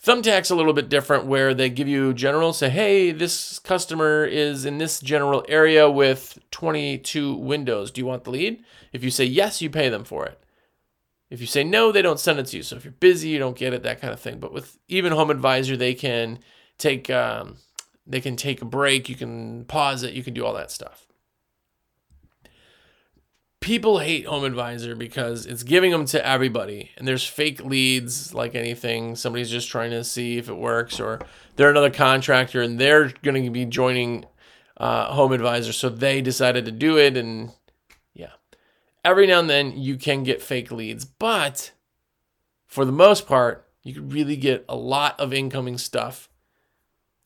Thumbtack's 0.03 0.49
a 0.49 0.55
little 0.55 0.73
bit 0.73 0.89
different 0.89 1.25
where 1.25 1.53
they 1.53 1.69
give 1.69 1.87
you 1.87 2.13
general, 2.13 2.51
say, 2.51 2.69
hey, 2.69 3.11
this 3.11 3.57
customer 3.57 4.25
is 4.25 4.65
in 4.65 4.77
this 4.77 4.99
general 4.99 5.45
area 5.47 5.89
with 5.89 6.39
22 6.51 7.35
windows. 7.35 7.89
Do 7.89 8.01
you 8.01 8.05
want 8.05 8.25
the 8.25 8.31
lead? 8.31 8.61
If 8.91 9.01
you 9.01 9.09
say 9.11 9.23
yes, 9.23 9.61
you 9.61 9.69
pay 9.69 9.87
them 9.87 10.03
for 10.03 10.25
it. 10.25 10.43
If 11.29 11.39
you 11.39 11.47
say 11.47 11.63
no, 11.63 11.93
they 11.93 12.01
don't 12.01 12.19
send 12.19 12.37
it 12.39 12.47
to 12.47 12.57
you. 12.57 12.63
So 12.63 12.75
if 12.75 12.83
you're 12.83 12.91
busy, 12.91 13.29
you 13.29 13.39
don't 13.39 13.57
get 13.57 13.73
it, 13.73 13.83
that 13.83 14.01
kind 14.01 14.11
of 14.11 14.19
thing. 14.19 14.39
But 14.39 14.51
with 14.51 14.77
even 14.89 15.13
Home 15.13 15.29
Advisor, 15.29 15.77
they 15.77 15.93
can 15.93 16.39
take 16.77 17.09
um, 17.09 17.55
they 18.05 18.19
can 18.19 18.35
take 18.35 18.61
a 18.61 18.65
break. 18.65 19.07
You 19.07 19.15
can 19.15 19.63
pause 19.65 20.03
it. 20.03 20.13
You 20.13 20.23
can 20.23 20.33
do 20.33 20.45
all 20.45 20.53
that 20.55 20.69
stuff 20.69 21.08
people 23.59 23.99
hate 23.99 24.25
Home 24.25 24.43
Advisor 24.43 24.95
because 24.95 25.45
it's 25.45 25.63
giving 25.63 25.91
them 25.91 26.05
to 26.05 26.25
everybody, 26.25 26.91
and 26.97 27.07
there's 27.07 27.25
fake 27.25 27.63
leads 27.63 28.33
like 28.33 28.55
anything. 28.55 29.15
Somebody's 29.15 29.49
just 29.49 29.69
trying 29.69 29.91
to 29.91 30.03
see 30.03 30.37
if 30.37 30.49
it 30.49 30.57
works, 30.57 30.99
or 30.99 31.19
they're 31.55 31.69
another 31.69 31.89
contractor 31.89 32.61
and 32.61 32.79
they're 32.79 33.11
going 33.21 33.43
to 33.43 33.49
be 33.49 33.65
joining 33.65 34.25
uh, 34.77 35.13
Home 35.13 35.31
Advisor, 35.31 35.73
so 35.73 35.89
they 35.89 36.21
decided 36.21 36.65
to 36.65 36.71
do 36.71 36.97
it. 36.97 37.17
And 37.17 37.51
yeah, 38.13 38.33
every 39.03 39.27
now 39.27 39.39
and 39.39 39.49
then 39.49 39.77
you 39.77 39.97
can 39.97 40.23
get 40.23 40.41
fake 40.41 40.71
leads, 40.71 41.05
but 41.05 41.71
for 42.65 42.85
the 42.85 42.91
most 42.91 43.27
part, 43.27 43.67
you 43.83 43.93
can 43.93 44.09
really 44.09 44.35
get 44.35 44.63
a 44.69 44.75
lot 44.75 45.19
of 45.19 45.33
incoming 45.33 45.77
stuff 45.77 46.29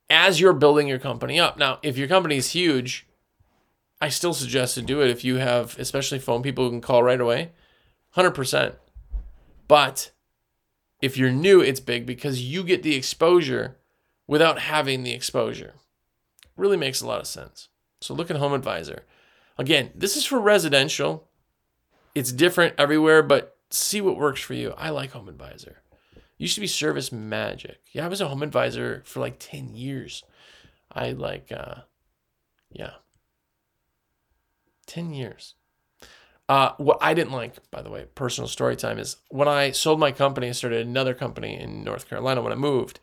as 0.10 0.40
you're 0.40 0.54
building 0.54 0.88
your 0.88 1.00
company 1.00 1.40
up. 1.40 1.58
Now, 1.58 1.80
if 1.84 1.98
your 1.98 2.08
company 2.08 2.38
is 2.38 2.52
huge, 2.52 3.08
I 4.04 4.10
still 4.10 4.34
suggest 4.34 4.76
to 4.76 4.82
do 4.82 5.00
it 5.00 5.10
if 5.10 5.24
you 5.24 5.38
have, 5.38 5.80
especially 5.80 6.20
phone 6.20 6.44
people 6.44 6.66
who 6.66 6.72
can 6.72 6.82
call 6.82 7.02
right 7.04 7.22
away. 7.22 7.52
100%. 8.18 8.76
But 9.70 10.12
if 11.02 11.16
you're 11.16 11.32
new, 11.32 11.62
it's 11.62 11.80
big 11.80 12.06
because 12.06 12.42
you 12.42 12.66
get 12.66 12.84
the 12.84 12.96
exposure 12.96 13.78
without 14.28 14.60
having 14.60 15.04
the 15.04 15.14
exposure. 15.14 15.76
Really 16.58 16.76
makes 16.76 17.00
a 17.00 17.08
lot 17.08 17.22
of 17.22 17.28
sense. 17.28 17.70
So 18.02 18.14
look 18.14 18.30
at 18.30 18.36
Home 18.36 18.52
Advisor. 18.52 19.06
Again, 19.58 19.92
this 19.96 20.18
is 20.18 20.26
for 20.26 20.42
residential. 20.42 21.30
It's 22.14 22.34
different 22.34 22.76
everywhere, 22.78 23.24
but 23.24 23.56
see 23.70 24.02
what 24.02 24.18
works 24.18 24.42
for 24.42 24.54
you. 24.54 24.74
I 24.78 24.90
like 24.90 25.12
Home 25.12 25.30
Advisor. 25.30 25.78
used 26.38 26.56
to 26.56 26.62
be 26.62 26.68
Service 26.68 27.14
Magic. 27.14 27.80
Yeah, 27.94 28.04
I 28.04 28.10
was 28.10 28.20
a 28.20 28.28
Home 28.28 28.44
Advisor 28.44 29.02
for 29.06 29.22
like 29.22 29.38
10 29.40 29.76
years. 29.76 30.26
I 30.92 31.12
like, 31.14 31.54
uh, 31.54 31.84
yeah, 32.70 32.96
10 34.88 35.14
years. 35.14 35.56
Uh, 36.50 36.72
what 36.78 36.98
I 37.02 37.14
didn't 37.14 37.32
like, 37.32 37.56
by 37.72 37.82
the 37.82 37.90
way, 37.90 38.06
personal 38.16 38.48
story 38.48 38.76
time 38.76 39.00
is 39.00 39.18
when 39.30 39.48
I 39.48 39.72
sold 39.72 40.00
my 40.00 40.12
company, 40.12 40.50
I 40.50 40.52
started 40.52 40.86
another 40.86 41.14
company 41.14 41.60
in 41.60 41.84
North 41.84 42.10
Carolina 42.10 42.42
when 42.42 42.52
I 42.52 42.56
moved. 42.56 43.00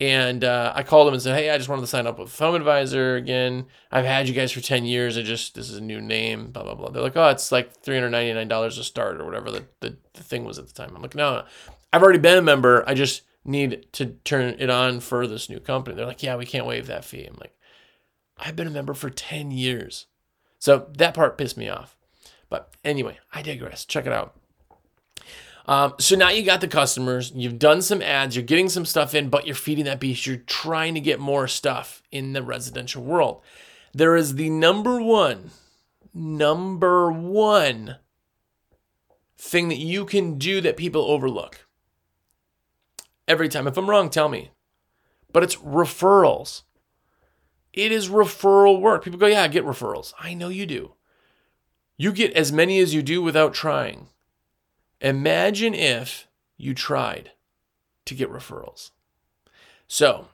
And 0.00 0.42
uh, 0.42 0.72
I 0.74 0.82
called 0.82 1.06
them 1.06 1.14
and 1.14 1.22
said, 1.22 1.36
Hey, 1.36 1.50
I 1.50 1.56
just 1.56 1.68
wanted 1.68 1.82
to 1.82 1.86
sign 1.86 2.06
up 2.06 2.18
with 2.18 2.36
Home 2.38 2.56
Advisor 2.56 3.14
again. 3.14 3.66
I've 3.92 4.04
had 4.04 4.28
you 4.28 4.34
guys 4.34 4.50
for 4.50 4.60
10 4.60 4.84
years. 4.84 5.16
I 5.16 5.22
just, 5.22 5.54
this 5.54 5.70
is 5.70 5.76
a 5.76 5.80
new 5.80 6.00
name, 6.00 6.50
blah, 6.50 6.64
blah, 6.64 6.74
blah. 6.74 6.90
They're 6.90 7.02
like, 7.02 7.16
Oh, 7.16 7.28
it's 7.28 7.52
like 7.52 7.80
$399 7.82 8.66
a 8.66 8.84
start 8.84 9.20
or 9.20 9.24
whatever 9.24 9.50
the, 9.52 9.64
the, 9.80 9.96
the 10.14 10.22
thing 10.22 10.44
was 10.44 10.58
at 10.58 10.66
the 10.66 10.74
time. 10.74 10.94
I'm 10.94 11.02
like, 11.02 11.14
No, 11.14 11.44
I've 11.92 12.02
already 12.02 12.18
been 12.18 12.38
a 12.38 12.42
member. 12.42 12.82
I 12.88 12.94
just 12.94 13.22
need 13.44 13.86
to 13.92 14.06
turn 14.24 14.56
it 14.58 14.68
on 14.68 14.98
for 14.98 15.28
this 15.28 15.48
new 15.48 15.60
company. 15.60 15.96
They're 15.96 16.06
like, 16.06 16.24
Yeah, 16.24 16.36
we 16.36 16.46
can't 16.46 16.66
waive 16.66 16.88
that 16.88 17.04
fee. 17.04 17.24
I'm 17.24 17.36
like, 17.40 17.56
I've 18.36 18.56
been 18.56 18.66
a 18.66 18.70
member 18.70 18.94
for 18.94 19.10
10 19.10 19.52
years. 19.52 20.06
So 20.58 20.88
that 20.96 21.14
part 21.14 21.38
pissed 21.38 21.56
me 21.56 21.68
off. 21.68 21.96
But 22.48 22.74
anyway, 22.84 23.18
I 23.32 23.42
digress. 23.42 23.84
Check 23.84 24.06
it 24.06 24.12
out. 24.12 24.34
Um, 25.66 25.94
so 25.98 26.14
now 26.14 26.28
you 26.28 26.42
got 26.42 26.60
the 26.60 26.68
customers, 26.68 27.32
you've 27.34 27.58
done 27.58 27.80
some 27.80 28.02
ads, 28.02 28.36
you're 28.36 28.44
getting 28.44 28.68
some 28.68 28.84
stuff 28.84 29.14
in, 29.14 29.30
but 29.30 29.46
you're 29.46 29.54
feeding 29.54 29.86
that 29.86 29.98
beast. 29.98 30.26
You're 30.26 30.36
trying 30.36 30.94
to 30.94 31.00
get 31.00 31.20
more 31.20 31.48
stuff 31.48 32.02
in 32.12 32.34
the 32.34 32.42
residential 32.42 33.02
world. 33.02 33.40
There 33.94 34.14
is 34.14 34.34
the 34.34 34.50
number 34.50 35.00
one, 35.00 35.52
number 36.12 37.10
one 37.10 37.96
thing 39.38 39.68
that 39.68 39.78
you 39.78 40.04
can 40.04 40.36
do 40.36 40.60
that 40.60 40.76
people 40.76 41.02
overlook. 41.02 41.66
Every 43.26 43.48
time. 43.48 43.66
If 43.66 43.78
I'm 43.78 43.88
wrong, 43.88 44.10
tell 44.10 44.28
me. 44.28 44.50
But 45.32 45.42
it's 45.42 45.56
referrals. 45.56 46.62
It 47.74 47.90
is 47.90 48.08
referral 48.08 48.80
work. 48.80 49.02
People 49.02 49.18
go, 49.18 49.26
yeah, 49.26 49.42
I 49.42 49.48
get 49.48 49.64
referrals. 49.64 50.14
I 50.18 50.32
know 50.32 50.48
you 50.48 50.64
do. 50.64 50.94
You 51.96 52.12
get 52.12 52.32
as 52.34 52.52
many 52.52 52.78
as 52.78 52.94
you 52.94 53.02
do 53.02 53.20
without 53.20 53.52
trying. 53.52 54.08
Imagine 55.00 55.74
if 55.74 56.28
you 56.56 56.72
tried 56.72 57.32
to 58.04 58.14
get 58.14 58.30
referrals. 58.30 58.90
So, 59.88 60.28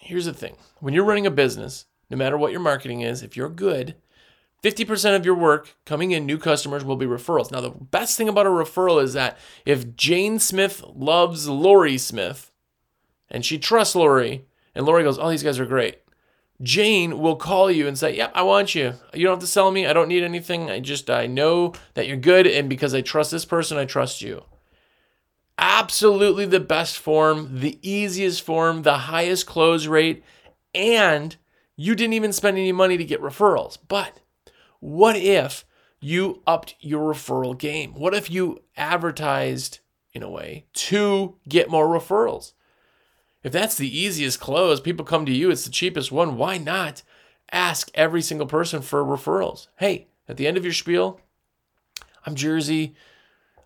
here's 0.00 0.24
the 0.24 0.32
thing 0.32 0.56
when 0.80 0.94
you're 0.94 1.04
running 1.04 1.26
a 1.26 1.30
business, 1.30 1.86
no 2.10 2.16
matter 2.16 2.36
what 2.36 2.50
your 2.50 2.60
marketing 2.60 3.02
is, 3.02 3.22
if 3.22 3.36
you're 3.36 3.48
good, 3.48 3.94
50% 4.64 5.14
of 5.14 5.24
your 5.24 5.34
work 5.36 5.76
coming 5.84 6.10
in, 6.10 6.26
new 6.26 6.38
customers 6.38 6.84
will 6.84 6.96
be 6.96 7.06
referrals. 7.06 7.52
Now, 7.52 7.60
the 7.60 7.70
best 7.70 8.16
thing 8.16 8.28
about 8.28 8.46
a 8.46 8.50
referral 8.50 9.00
is 9.00 9.12
that 9.12 9.38
if 9.64 9.94
Jane 9.94 10.40
Smith 10.40 10.82
loves 10.92 11.48
Lori 11.48 11.98
Smith 11.98 12.50
and 13.30 13.44
she 13.44 13.58
trusts 13.58 13.94
Lori, 13.94 14.44
and 14.74 14.84
Lori 14.84 15.04
goes, 15.04 15.18
Oh, 15.18 15.30
these 15.30 15.44
guys 15.44 15.60
are 15.60 15.66
great. 15.66 16.00
Jane 16.62 17.18
will 17.18 17.36
call 17.36 17.70
you 17.70 17.86
and 17.86 17.98
say, 17.98 18.16
Yep, 18.16 18.32
I 18.34 18.42
want 18.42 18.74
you. 18.74 18.94
You 19.12 19.24
don't 19.24 19.34
have 19.34 19.40
to 19.40 19.46
sell 19.46 19.70
me. 19.70 19.86
I 19.86 19.92
don't 19.92 20.08
need 20.08 20.22
anything. 20.22 20.70
I 20.70 20.80
just, 20.80 21.10
I 21.10 21.26
know 21.26 21.74
that 21.94 22.06
you're 22.06 22.16
good. 22.16 22.46
And 22.46 22.68
because 22.68 22.94
I 22.94 23.00
trust 23.00 23.30
this 23.30 23.44
person, 23.44 23.76
I 23.76 23.84
trust 23.84 24.22
you. 24.22 24.44
Absolutely 25.58 26.46
the 26.46 26.60
best 26.60 26.98
form, 26.98 27.60
the 27.60 27.78
easiest 27.82 28.42
form, 28.42 28.82
the 28.82 28.98
highest 28.98 29.46
close 29.46 29.86
rate. 29.86 30.22
And 30.74 31.36
you 31.76 31.94
didn't 31.94 32.14
even 32.14 32.32
spend 32.32 32.56
any 32.56 32.72
money 32.72 32.96
to 32.96 33.04
get 33.04 33.22
referrals. 33.22 33.78
But 33.88 34.20
what 34.80 35.16
if 35.16 35.64
you 36.00 36.42
upped 36.46 36.74
your 36.80 37.12
referral 37.12 37.56
game? 37.56 37.94
What 37.94 38.14
if 38.14 38.30
you 38.30 38.62
advertised 38.76 39.80
in 40.12 40.22
a 40.22 40.30
way 40.30 40.66
to 40.74 41.36
get 41.48 41.70
more 41.70 41.86
referrals? 41.86 42.52
If 43.46 43.52
that's 43.52 43.76
the 43.76 43.96
easiest 43.96 44.40
close, 44.40 44.80
people 44.80 45.04
come 45.04 45.24
to 45.24 45.32
you, 45.32 45.52
it's 45.52 45.64
the 45.64 45.70
cheapest 45.70 46.10
one. 46.10 46.36
Why 46.36 46.58
not 46.58 47.04
ask 47.52 47.88
every 47.94 48.20
single 48.20 48.48
person 48.48 48.82
for 48.82 49.04
referrals? 49.04 49.68
Hey, 49.76 50.08
at 50.28 50.36
the 50.36 50.48
end 50.48 50.56
of 50.56 50.64
your 50.64 50.72
spiel, 50.72 51.20
I'm 52.26 52.34
Jersey. 52.34 52.96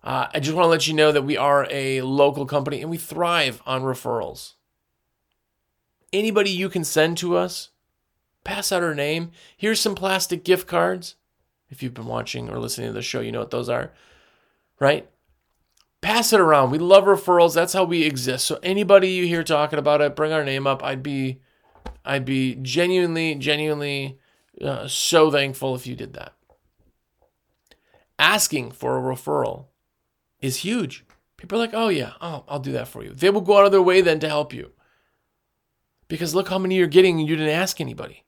Uh, 0.03 0.27
I 0.31 0.39
just 0.39 0.55
want 0.55 0.65
to 0.65 0.69
let 0.69 0.87
you 0.87 0.93
know 0.93 1.11
that 1.11 1.23
we 1.23 1.35
are 1.35 1.67
a 1.71 2.01
local 2.03 2.45
company 2.45 2.81
and 2.81 2.91
we 2.91 2.97
thrive 2.97 3.59
on 3.65 3.81
referrals. 3.81 4.53
Anybody 6.13 6.51
you 6.51 6.69
can 6.69 6.83
send 6.83 7.17
to 7.17 7.35
us, 7.35 7.69
pass 8.43 8.71
out 8.71 8.83
our 8.83 8.93
name. 8.93 9.31
Here's 9.57 9.79
some 9.79 9.95
plastic 9.95 10.43
gift 10.43 10.67
cards. 10.67 11.15
If 11.71 11.81
you've 11.81 11.95
been 11.95 12.05
watching 12.05 12.51
or 12.51 12.59
listening 12.59 12.89
to 12.89 12.93
the 12.93 13.01
show, 13.01 13.19
you 13.19 13.31
know 13.31 13.39
what 13.39 13.49
those 13.49 13.67
are, 13.67 13.93
right? 14.79 15.09
Pass 16.01 16.33
it 16.33 16.39
around. 16.39 16.71
We 16.71 16.79
love 16.79 17.05
referrals. 17.05 17.53
That's 17.53 17.73
how 17.73 17.83
we 17.83 18.03
exist. 18.03 18.45
So 18.45 18.59
anybody 18.63 19.09
you 19.09 19.27
hear 19.27 19.43
talking 19.43 19.79
about 19.79 20.01
it, 20.01 20.15
bring 20.15 20.33
our 20.33 20.43
name 20.43 20.67
up. 20.67 20.83
I'd 20.83 21.03
be, 21.03 21.39
I'd 22.03 22.25
be 22.25 22.55
genuinely, 22.55 23.35
genuinely 23.35 24.19
uh, 24.59 24.87
so 24.87 25.31
thankful 25.31 25.75
if 25.75 25.87
you 25.87 25.95
did 25.95 26.13
that. 26.13 26.33
Asking 28.19 28.71
for 28.71 28.97
a 28.97 29.15
referral 29.15 29.65
is 30.39 30.57
huge. 30.57 31.05
People 31.37 31.57
are 31.57 31.61
like, 31.61 31.73
oh 31.73 31.89
yeah, 31.89 32.13
oh, 32.21 32.43
I'll 32.47 32.59
do 32.59 32.71
that 32.73 32.87
for 32.87 33.03
you. 33.03 33.13
They 33.13 33.29
will 33.29 33.41
go 33.41 33.57
out 33.57 33.65
of 33.65 33.71
their 33.71 33.81
way 33.81 34.01
then 34.01 34.19
to 34.19 34.27
help 34.27 34.53
you. 34.53 34.71
Because 36.07 36.35
look 36.35 36.49
how 36.49 36.59
many 36.59 36.75
you're 36.75 36.87
getting 36.87 37.19
and 37.19 37.27
you 37.27 37.35
didn't 37.35 37.55
ask 37.55 37.79
anybody. 37.81 38.23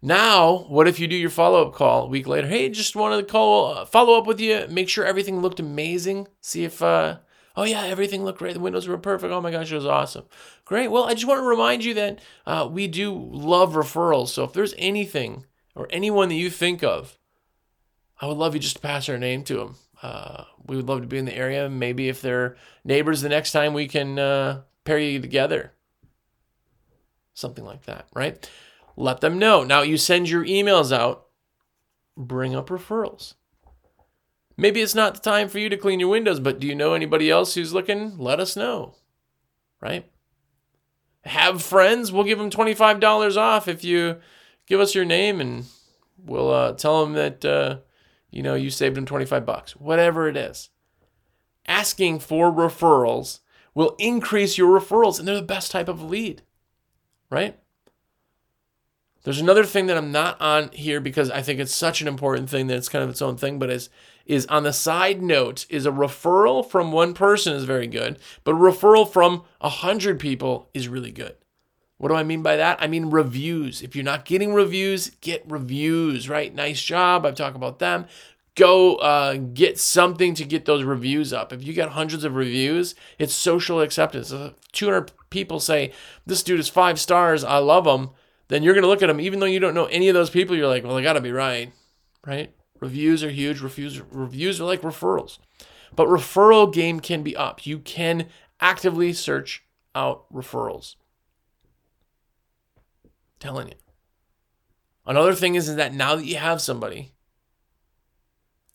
Now, 0.00 0.66
what 0.68 0.86
if 0.86 1.00
you 1.00 1.08
do 1.08 1.16
your 1.16 1.30
follow 1.30 1.66
up 1.66 1.74
call 1.74 2.04
a 2.04 2.08
week 2.08 2.26
later? 2.26 2.46
Hey, 2.46 2.68
just 2.68 2.94
wanted 2.94 3.16
to 3.16 3.32
call, 3.32 3.74
uh, 3.74 3.84
follow 3.84 4.16
up 4.16 4.26
with 4.26 4.40
you, 4.40 4.66
make 4.70 4.88
sure 4.88 5.04
everything 5.04 5.40
looked 5.40 5.58
amazing. 5.58 6.28
See 6.40 6.64
if, 6.64 6.80
uh, 6.80 7.18
Oh 7.58 7.64
yeah, 7.64 7.86
everything 7.86 8.24
looked 8.24 8.38
great. 8.38 8.54
The 8.54 8.60
windows 8.60 8.86
were 8.86 8.96
perfect. 8.96 9.32
Oh 9.32 9.40
my 9.40 9.50
gosh, 9.50 9.72
it 9.72 9.74
was 9.74 9.84
awesome. 9.84 10.26
Great. 10.64 10.92
Well, 10.92 11.02
I 11.02 11.14
just 11.14 11.26
want 11.26 11.40
to 11.40 11.44
remind 11.44 11.84
you 11.84 11.92
that 11.94 12.20
uh, 12.46 12.68
we 12.70 12.86
do 12.86 13.12
love 13.12 13.72
referrals. 13.72 14.28
So 14.28 14.44
if 14.44 14.52
there's 14.52 14.74
anything 14.78 15.44
or 15.74 15.88
anyone 15.90 16.28
that 16.28 16.36
you 16.36 16.50
think 16.50 16.84
of, 16.84 17.18
I 18.20 18.26
would 18.26 18.36
love 18.36 18.54
you 18.54 18.60
just 18.60 18.76
to 18.76 18.82
pass 18.82 19.08
our 19.08 19.18
name 19.18 19.42
to 19.42 19.56
them. 19.56 19.74
Uh, 20.00 20.44
we 20.66 20.76
would 20.76 20.86
love 20.88 21.00
to 21.00 21.08
be 21.08 21.18
in 21.18 21.24
the 21.24 21.34
area. 21.34 21.68
Maybe 21.68 22.08
if 22.08 22.22
they're 22.22 22.56
neighbors, 22.84 23.22
the 23.22 23.28
next 23.28 23.50
time 23.50 23.74
we 23.74 23.88
can 23.88 24.20
uh, 24.20 24.62
pair 24.84 25.00
you 25.00 25.20
together. 25.20 25.72
Something 27.34 27.64
like 27.64 27.86
that, 27.86 28.06
right? 28.14 28.48
Let 28.98 29.20
them 29.20 29.38
know. 29.38 29.62
Now 29.62 29.82
you 29.82 29.96
send 29.96 30.28
your 30.28 30.44
emails 30.44 30.90
out. 30.90 31.26
Bring 32.16 32.56
up 32.56 32.68
referrals. 32.68 33.34
Maybe 34.56 34.82
it's 34.82 34.94
not 34.94 35.14
the 35.14 35.20
time 35.20 35.48
for 35.48 35.60
you 35.60 35.68
to 35.68 35.76
clean 35.76 36.00
your 36.00 36.08
windows, 36.08 36.40
but 36.40 36.58
do 36.58 36.66
you 36.66 36.74
know 36.74 36.94
anybody 36.94 37.30
else 37.30 37.54
who's 37.54 37.72
looking? 37.72 38.18
Let 38.18 38.40
us 38.40 38.56
know. 38.56 38.96
Right? 39.80 40.10
Have 41.22 41.62
friends. 41.62 42.10
We'll 42.10 42.24
give 42.24 42.38
them 42.38 42.50
$25 42.50 43.36
off 43.36 43.68
if 43.68 43.84
you 43.84 44.16
give 44.66 44.80
us 44.80 44.96
your 44.96 45.04
name 45.04 45.40
and 45.40 45.66
we'll 46.18 46.50
uh, 46.50 46.72
tell 46.72 47.04
them 47.04 47.12
that, 47.12 47.44
uh, 47.44 47.76
you 48.32 48.42
know, 48.42 48.56
you 48.56 48.68
saved 48.68 48.96
them 48.96 49.06
25 49.06 49.46
bucks. 49.46 49.76
Whatever 49.76 50.28
it 50.28 50.36
is. 50.36 50.70
Asking 51.68 52.18
for 52.18 52.50
referrals 52.50 53.38
will 53.74 53.94
increase 54.00 54.58
your 54.58 54.76
referrals, 54.76 55.20
and 55.20 55.28
they're 55.28 55.36
the 55.36 55.42
best 55.42 55.70
type 55.70 55.86
of 55.86 56.02
lead. 56.02 56.42
Right? 57.30 57.60
There's 59.24 59.40
another 59.40 59.64
thing 59.64 59.86
that 59.86 59.96
I'm 59.96 60.12
not 60.12 60.40
on 60.40 60.70
here 60.70 61.00
because 61.00 61.30
I 61.30 61.42
think 61.42 61.58
it's 61.60 61.74
such 61.74 62.00
an 62.00 62.08
important 62.08 62.48
thing 62.48 62.68
that 62.68 62.76
it's 62.76 62.88
kind 62.88 63.02
of 63.02 63.10
its 63.10 63.22
own 63.22 63.36
thing, 63.36 63.58
but 63.58 63.70
is 63.70 63.90
is 64.24 64.46
on 64.46 64.62
the 64.62 64.72
side 64.72 65.22
note 65.22 65.66
is 65.70 65.86
a 65.86 65.90
referral 65.90 66.64
from 66.68 66.92
one 66.92 67.14
person 67.14 67.54
is 67.54 67.64
very 67.64 67.86
good, 67.86 68.18
but 68.44 68.54
referral 68.54 69.10
from 69.10 69.42
a 69.60 69.70
hundred 69.70 70.20
people 70.20 70.68
is 70.74 70.86
really 70.86 71.10
good. 71.10 71.34
What 71.96 72.10
do 72.10 72.14
I 72.14 72.22
mean 72.22 72.42
by 72.42 72.56
that? 72.56 72.78
I 72.80 72.86
mean 72.86 73.10
reviews. 73.10 73.82
If 73.82 73.96
you're 73.96 74.04
not 74.04 74.24
getting 74.24 74.54
reviews, 74.54 75.10
get 75.20 75.44
reviews, 75.48 76.28
right? 76.28 76.54
Nice 76.54 76.82
job. 76.82 77.26
I've 77.26 77.34
talked 77.34 77.56
about 77.56 77.80
them. 77.80 78.06
Go 78.54 78.96
uh, 78.96 79.34
get 79.34 79.78
something 79.78 80.34
to 80.34 80.44
get 80.44 80.64
those 80.64 80.84
reviews 80.84 81.32
up. 81.32 81.52
If 81.52 81.64
you 81.64 81.72
get 81.72 81.90
hundreds 81.90 82.22
of 82.22 82.34
reviews, 82.34 82.94
it's 83.18 83.34
social 83.34 83.80
acceptance. 83.80 84.30
If 84.30 84.52
200 84.72 85.10
people 85.30 85.58
say, 85.58 85.92
This 86.26 86.42
dude 86.42 86.60
is 86.60 86.68
five 86.68 87.00
stars, 87.00 87.42
I 87.44 87.58
love 87.58 87.86
him 87.86 88.10
then 88.48 88.62
you're 88.62 88.74
going 88.74 88.82
to 88.82 88.88
look 88.88 89.02
at 89.02 89.06
them, 89.06 89.20
even 89.20 89.40
though 89.40 89.46
you 89.46 89.60
don't 89.60 89.74
know 89.74 89.86
any 89.86 90.08
of 90.08 90.14
those 90.14 90.30
people, 90.30 90.56
you're 90.56 90.66
like, 90.68 90.84
well, 90.84 90.96
they 90.96 91.02
got 91.02 91.14
to 91.14 91.20
be 91.20 91.32
right, 91.32 91.72
right? 92.26 92.54
Reviews 92.80 93.22
are 93.22 93.30
huge. 93.30 93.60
Reviews, 93.60 94.00
reviews 94.00 94.60
are 94.60 94.64
like 94.64 94.82
referrals. 94.82 95.38
But 95.94 96.08
referral 96.08 96.72
game 96.72 97.00
can 97.00 97.22
be 97.22 97.36
up. 97.36 97.66
You 97.66 97.78
can 97.78 98.28
actively 98.60 99.12
search 99.12 99.64
out 99.94 100.32
referrals. 100.32 100.96
telling 103.38 103.68
you. 103.68 103.74
Another 105.06 105.34
thing 105.34 105.54
is, 105.54 105.68
is 105.68 105.76
that 105.76 105.94
now 105.94 106.16
that 106.16 106.26
you 106.26 106.36
have 106.36 106.60
somebody, 106.60 107.14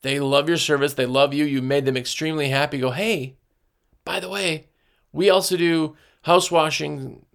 they 0.01 0.19
love 0.19 0.47
your 0.47 0.57
service, 0.57 0.93
they 0.93 1.05
love 1.05 1.33
you, 1.33 1.45
you 1.45 1.61
made 1.61 1.85
them 1.85 1.97
extremely 1.97 2.49
happy. 2.49 2.79
Go, 2.79 2.91
hey, 2.91 3.37
by 4.03 4.19
the 4.19 4.29
way, 4.29 4.67
we 5.11 5.29
also 5.29 5.55
do 5.55 5.95
house 6.23 6.49
washing, 6.49 7.25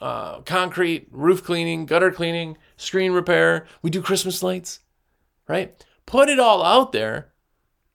uh, 0.00 0.40
concrete, 0.40 1.08
roof 1.10 1.42
cleaning, 1.42 1.86
gutter 1.86 2.10
cleaning, 2.10 2.56
screen 2.76 3.12
repair. 3.12 3.66
We 3.82 3.90
do 3.90 4.02
Christmas 4.02 4.42
lights, 4.42 4.80
right? 5.48 5.84
Put 6.06 6.28
it 6.28 6.38
all 6.38 6.62
out 6.62 6.92
there 6.92 7.32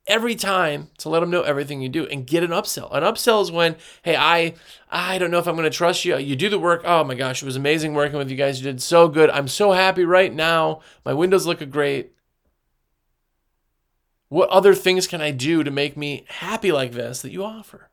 every 0.07 0.35
time 0.35 0.89
to 0.97 1.07
let 1.07 1.19
them 1.19 1.29
know 1.29 1.43
everything 1.43 1.81
you 1.81 1.88
do 1.89 2.07
and 2.07 2.25
get 2.25 2.43
an 2.43 2.49
upsell. 2.49 2.93
An 2.93 3.03
upsell 3.03 3.41
is 3.43 3.51
when, 3.51 3.75
hey, 4.01 4.15
I 4.15 4.55
I 4.89 5.19
don't 5.19 5.31
know 5.31 5.38
if 5.38 5.47
I'm 5.47 5.55
going 5.55 5.69
to 5.69 5.77
trust 5.77 6.03
you. 6.03 6.17
You 6.17 6.35
do 6.35 6.49
the 6.49 6.59
work. 6.59 6.81
Oh 6.83 7.03
my 7.03 7.15
gosh, 7.15 7.41
it 7.41 7.45
was 7.45 7.55
amazing 7.55 7.93
working 7.93 8.17
with 8.17 8.29
you 8.29 8.35
guys. 8.35 8.59
You 8.59 8.71
did 8.71 8.81
so 8.81 9.07
good. 9.07 9.29
I'm 9.29 9.47
so 9.47 9.71
happy 9.71 10.03
right 10.03 10.33
now. 10.33 10.81
My 11.05 11.13
windows 11.13 11.45
look 11.45 11.67
great. 11.69 12.13
What 14.29 14.49
other 14.49 14.75
things 14.75 15.07
can 15.07 15.21
I 15.21 15.31
do 15.31 15.63
to 15.63 15.71
make 15.71 15.97
me 15.97 16.25
happy 16.27 16.71
like 16.71 16.91
this 16.91 17.21
that 17.21 17.31
you 17.31 17.43
offer? 17.43 17.89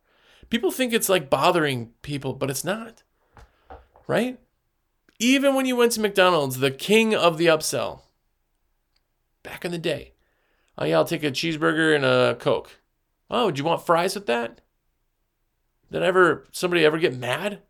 People 0.51 0.71
think 0.71 0.93
it's 0.93 1.09
like 1.09 1.31
bothering 1.31 1.93
people, 2.03 2.35
but 2.35 2.51
it's 2.51 2.65
not 2.65 3.03
right? 4.07 4.39
Even 5.19 5.55
when 5.55 5.67
you 5.67 5.77
went 5.77 5.93
to 5.93 6.01
McDonald's, 6.01 6.59
the 6.59 6.71
king 6.71 7.15
of 7.15 7.39
the 7.39 7.47
upsell, 7.47 8.01
back 9.43 9.65
in 9.65 9.73
the 9.73 9.79
day, 9.79 10.13
oh 10.77 10.85
yeah, 10.85 10.97
I'll 10.97 11.05
take 11.05 11.25
a 11.25 11.31
cheeseburger 11.31 11.95
and 11.95 12.05
a 12.05 12.37
Coke. 12.39 12.81
Oh, 13.31 13.51
do 13.51 13.59
you 13.59 13.65
want 13.65 13.85
fries 13.85 14.15
with 14.15 14.27
that? 14.27 14.61
Did 15.91 16.03
ever 16.03 16.47
somebody 16.53 16.85
ever 16.85 16.99
get 16.99 17.17
mad? 17.17 17.61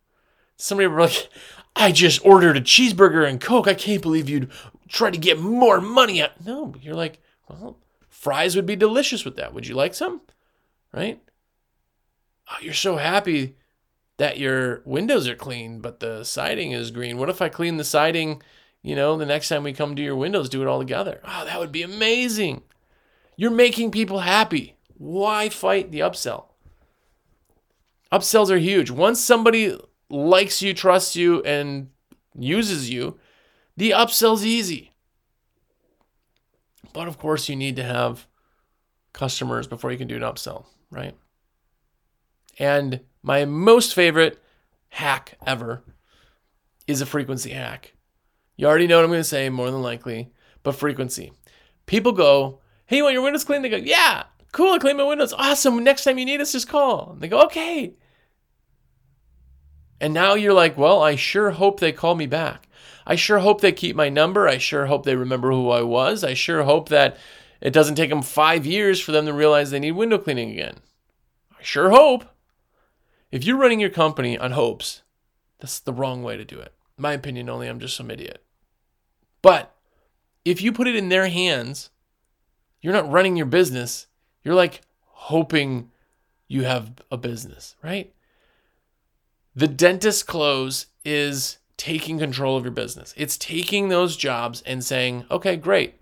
Somebody 0.57 0.87
ever 0.87 1.01
like, 1.01 1.29
I 1.77 1.93
just 1.93 2.25
ordered 2.25 2.57
a 2.57 2.63
cheeseburger 2.63 3.29
and 3.29 3.41
Coke. 3.41 3.69
I 3.69 3.75
can't 3.75 4.03
believe 4.03 4.29
you'd 4.29 4.51
try 4.89 5.11
to 5.11 5.19
get 5.19 5.39
more 5.39 5.81
money 5.81 6.23
out. 6.23 6.45
No, 6.45 6.75
you're 6.81 6.95
like, 6.95 7.21
well, 7.49 7.79
fries 8.09 8.57
would 8.57 8.67
be 8.67 8.77
delicious 8.77 9.25
with 9.25 9.37
that. 9.37 9.53
Would 9.53 9.67
you 9.67 9.75
like 9.75 9.95
some? 9.95 10.23
Right? 10.93 11.21
Oh, 12.51 12.57
you're 12.63 12.75
so 12.75 12.97
happy 12.97 13.57
that 14.19 14.39
your 14.39 14.83
windows 14.85 15.29
are 15.29 15.35
clean, 15.35 15.81
but 15.81 16.01
the 16.01 16.25
siding 16.25 16.73
is 16.73 16.91
green. 16.91 17.19
What 17.19 17.29
if 17.29 17.43
I 17.43 17.49
clean 17.49 17.77
the 17.77 17.85
siding, 17.85 18.43
you 18.83 18.97
know, 18.97 19.17
the 19.17 19.27
next 19.27 19.49
time 19.49 19.63
we 19.63 19.73
come 19.73 19.95
to 19.95 20.03
your 20.03 20.17
windows, 20.17 20.49
do 20.49 20.63
it 20.63 20.69
all 20.69 20.79
together? 20.79 21.21
Oh, 21.25 21.45
that 21.45 21.59
would 21.59 21.73
be 21.73 21.83
amazing. 21.83 22.63
You're 23.37 23.51
making 23.51 23.91
people 23.91 24.21
happy. 24.21 24.77
Why 24.97 25.51
fight 25.51 25.91
the 25.91 26.01
upsell? 26.01 26.47
Upsells 28.11 28.51
are 28.51 28.59
huge. 28.59 28.91
Once 28.91 29.21
somebody 29.21 29.79
likes 30.09 30.63
you, 30.63 30.73
trusts 30.73 31.17
you, 31.17 31.43
and 31.43 31.91
uses 32.35 32.89
you, 32.89 33.19
the 33.77 33.91
upsell's 33.91 34.45
easy. 34.45 34.93
But 36.95 37.09
of 37.09 37.19
course, 37.19 37.49
you 37.49 37.57
need 37.57 37.77
to 37.77 37.83
have 37.83 38.27
customers 39.13 39.67
before 39.67 39.93
you 39.93 39.99
can 39.99 40.09
do 40.09 40.17
an 40.17 40.23
upsell, 40.23 40.65
right? 40.91 41.15
And 42.59 43.01
my 43.27 43.45
most 43.45 43.93
favorite 43.93 44.41
hack 44.89 45.37
ever 45.45 45.83
is 46.87 47.01
a 47.01 47.07
frequency 47.07 47.51
hack. 47.51 47.93
You 48.55 48.69
already 48.69 48.87
know 48.87 48.99
what 48.99 49.05
I'm 49.05 49.11
going 49.11 49.19
to 49.21 49.25
say, 49.25 49.51
more 49.51 49.69
than 49.73 49.83
likely, 49.83 50.31
but 50.63 50.77
frequency. 50.77 51.33
People 51.87 52.13
go, 52.13 52.61
Hey, 52.87 52.99
you 52.99 53.03
want 53.03 53.15
your 53.15 53.25
windows 53.25 53.43
cleaned? 53.43 53.65
They 53.65 53.69
go, 53.69 53.79
Yeah, 53.79 54.23
cool, 54.53 54.75
I 54.75 54.79
clean 54.79 54.97
my 54.97 55.03
windows. 55.03 55.33
Awesome. 55.33 55.83
Next 55.83 56.05
time 56.05 56.19
you 56.19 56.25
need 56.25 56.41
us, 56.41 56.53
just 56.53 56.69
call. 56.69 57.11
And 57.13 57.21
they 57.21 57.27
go, 57.27 57.43
Okay. 57.43 57.95
And 60.01 60.15
now 60.15 60.35
you're 60.35 60.53
like, 60.53 60.79
Well, 60.79 61.03
I 61.03 61.17
sure 61.17 61.51
hope 61.51 61.81
they 61.81 61.91
call 61.91 62.15
me 62.15 62.27
back. 62.27 62.69
I 63.09 63.17
sure 63.17 63.41
hope 63.41 63.61
they 63.61 63.73
keep 63.73 63.97
my 63.97 64.09
number. 64.09 64.47
I 64.47 64.59
sure 64.59 64.87
hope 64.87 65.05
they 65.05 65.17
remember 65.17 65.51
who 65.51 65.71
I 65.71 65.83
was. 65.83 66.23
I 66.23 66.35
sure 66.35 66.63
hope 66.63 66.91
that 66.91 67.19
it 67.61 67.73
doesn't 67.73 67.97
take 67.97 68.11
them 68.11 68.23
five 68.23 68.65
years 68.65 69.01
for 69.01 69.11
them 69.11 69.27
to 69.27 69.33
realize 69.33 69.73
they 69.73 69.81
need 69.81 69.93
window 69.93 70.19
cleaning 70.19 70.53
again. 70.53 70.77
I 71.59 71.63
sure 71.65 71.91
hope. 71.91 72.25
If 73.31 73.45
you're 73.45 73.59
running 73.59 73.81
your 73.81 73.91
company 73.91 74.39
on 74.39 74.53
hopes, 74.53 75.03
that's 75.59 75.81
the 75.81 75.93
wrong 75.93 76.23
way 76.23 76.37
to 76.37 76.45
do 76.45 76.59
it. 76.59 76.73
In 76.97 77.03
my 77.03 77.13
opinion, 77.13 77.49
only 77.49 77.69
I'm 77.69 77.81
just 77.81 77.97
some 77.97 78.11
idiot. 78.11 78.43
But 79.43 79.75
if 80.45 80.63
you 80.63 80.73
put 80.73 80.89
it 80.89 80.97
in 80.97 81.09
their 81.09 81.29
hands, 81.29 81.91
you're 82.81 82.93
not 82.93 83.11
running 83.11 83.37
your 83.37 83.47
business. 83.47 84.07
You're 84.45 84.55
like 84.55 84.83
hoping 85.03 85.91
you 86.49 86.65
have 86.65 86.93
a 87.11 87.17
business, 87.17 87.77
right? 87.83 88.13
The 89.55 89.69
dentist 89.69 90.27
close 90.27 90.87
is 91.05 91.59
taking 91.77 92.19
control 92.19 92.57
of 92.57 92.65
your 92.65 92.73
business. 92.73 93.13
It's 93.17 93.37
taking 93.37 93.89
those 93.89 94.17
jobs 94.17 94.63
and 94.63 94.85
saying, 94.85 95.27
okay, 95.31 95.57
great. 95.57 95.95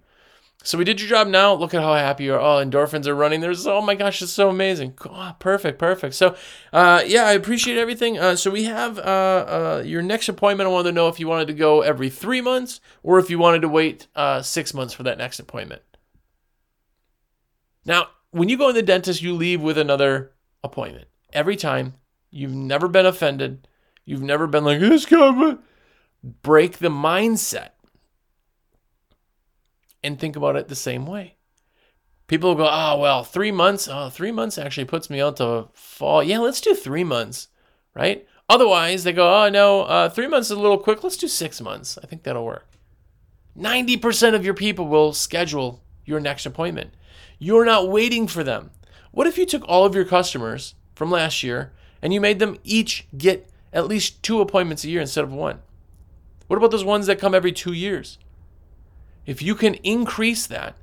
So 0.64 0.79
we 0.79 0.85
did 0.85 0.98
your 0.98 1.11
job 1.11 1.29
now. 1.29 1.53
Look 1.53 1.74
at 1.74 1.83
how 1.83 1.92
happy 1.92 2.24
you 2.24 2.35
are. 2.35 2.40
Oh, 2.40 2.64
endorphins 2.64 3.07
are 3.07 3.14
running. 3.14 3.42
There's 3.42 3.66
oh 3.66 3.83
my 3.83 3.94
gosh, 3.94 4.22
it's 4.22 4.33
so 4.33 4.48
amazing. 4.48 4.94
Oh, 5.05 5.37
perfect, 5.38 5.79
perfect. 5.79 6.14
So, 6.14 6.37
uh, 6.72 7.03
yeah, 7.07 7.24
I 7.24 7.33
appreciate 7.33 7.77
everything. 7.77 8.18
Uh, 8.18 8.35
so 8.35 8.50
we 8.50 8.64
have 8.64 8.96
uh, 8.98 9.03
uh, 9.03 9.83
your 9.85 10.00
next 10.00 10.31
appointment. 10.31 10.66
I 10.66 10.72
wanted 10.72 10.88
to 10.88 10.94
know 10.94 11.09
if 11.09 11.20
you 11.20 11.29
wanted 11.29 11.48
to 11.48 11.53
go 11.53 11.83
every 11.83 12.09
three 12.09 12.40
months 12.40 12.81
or 13.03 13.18
if 13.18 13.29
you 13.29 13.38
wanted 13.38 13.61
to 13.61 13.68
wait 13.68 14.07
uh, 14.16 14.40
six 14.40 14.72
months 14.72 14.94
for 14.94 15.03
that 15.03 15.18
next 15.18 15.38
appointment. 15.38 15.83
Now, 17.85 18.09
when 18.31 18.48
you 18.48 18.57
go 18.57 18.70
in 18.70 18.74
the 18.74 18.83
dentist, 18.83 19.20
you 19.20 19.35
leave 19.35 19.61
with 19.61 19.77
another 19.77 20.33
appointment 20.62 21.09
every 21.35 21.57
time. 21.57 21.94
You've 22.31 22.55
never 22.55 22.88
been 22.88 23.05
offended. 23.05 23.68
You've 24.07 24.22
never 24.22 24.46
been 24.46 24.64
like 24.64 24.81
this 24.81 25.05
guy. 25.05 25.57
Break 26.42 26.79
the 26.79 26.88
mindset 26.88 27.72
and 30.05 30.19
think 30.19 30.37
about 30.37 30.57
it 30.57 30.69
the 30.69 30.75
same 30.75 31.07
way. 31.07 31.37
People 32.27 32.55
go, 32.55 32.69
oh, 32.71 32.99
well, 32.99 33.23
three 33.23 33.53
months. 33.53 33.88
Oh, 33.90 34.09
three 34.09 34.33
months 34.33 34.57
actually 34.57 34.87
puts 34.87 35.11
me 35.11 35.21
out 35.21 35.37
to 35.37 35.69
fall. 35.75 36.23
Yeah, 36.23 36.38
let's 36.38 36.61
do 36.61 36.75
three 36.75 37.05
months, 37.05 37.49
right? 37.95 38.27
Otherwise, 38.49 39.05
they 39.05 39.12
go, 39.12 39.45
oh, 39.45 39.49
no, 39.49 39.83
uh, 39.83 40.09
three 40.09 40.29
months 40.29 40.49
is 40.51 40.57
a 40.57 40.61
little 40.61 40.79
quick. 40.79 41.03
Let's 41.03 41.17
do 41.17 41.29
six 41.29 41.61
months. 41.61 41.99
I 42.03 42.07
think 42.07 42.23
that'll 42.23 42.45
work. 42.45 42.67
90% 43.59 44.35
of 44.35 44.45
your 44.45 44.55
people 44.55 44.88
will 44.88 45.12
schedule 45.12 45.83
your 46.05 46.21
next 46.21 46.47
appointment. 46.47 46.95
You're 47.38 47.64
not 47.64 47.88
waiting 47.88 48.27
for 48.27 48.43
them. 48.43 48.71
What 49.12 49.27
if 49.27 49.38
you 49.38 49.47
took 49.47 49.64
all 49.69 49.85
of 49.85 49.95
your 49.95 50.05
customers 50.05 50.75
from 50.95 51.11
last 51.11 51.43
year 51.43 51.73
and 52.03 52.12
you 52.12 52.21
made 52.21 52.38
them 52.38 52.59
each 52.64 53.07
get 53.17 53.49
at 53.73 53.87
least 53.87 54.23
two 54.23 54.40
appointments 54.40 54.85
a 54.85 54.88
year 54.88 55.01
instead 55.01 55.25
of 55.25 55.33
one? 55.33 55.61
What 56.47 56.57
about 56.57 56.71
those 56.71 56.85
ones 56.85 57.07
that 57.07 57.19
come 57.19 57.35
every 57.35 57.53
two 57.53 57.73
years? 57.73 58.19
If 59.27 59.43
you 59.43 59.55
can 59.55 59.75
increase 59.77 60.47
that, 60.47 60.77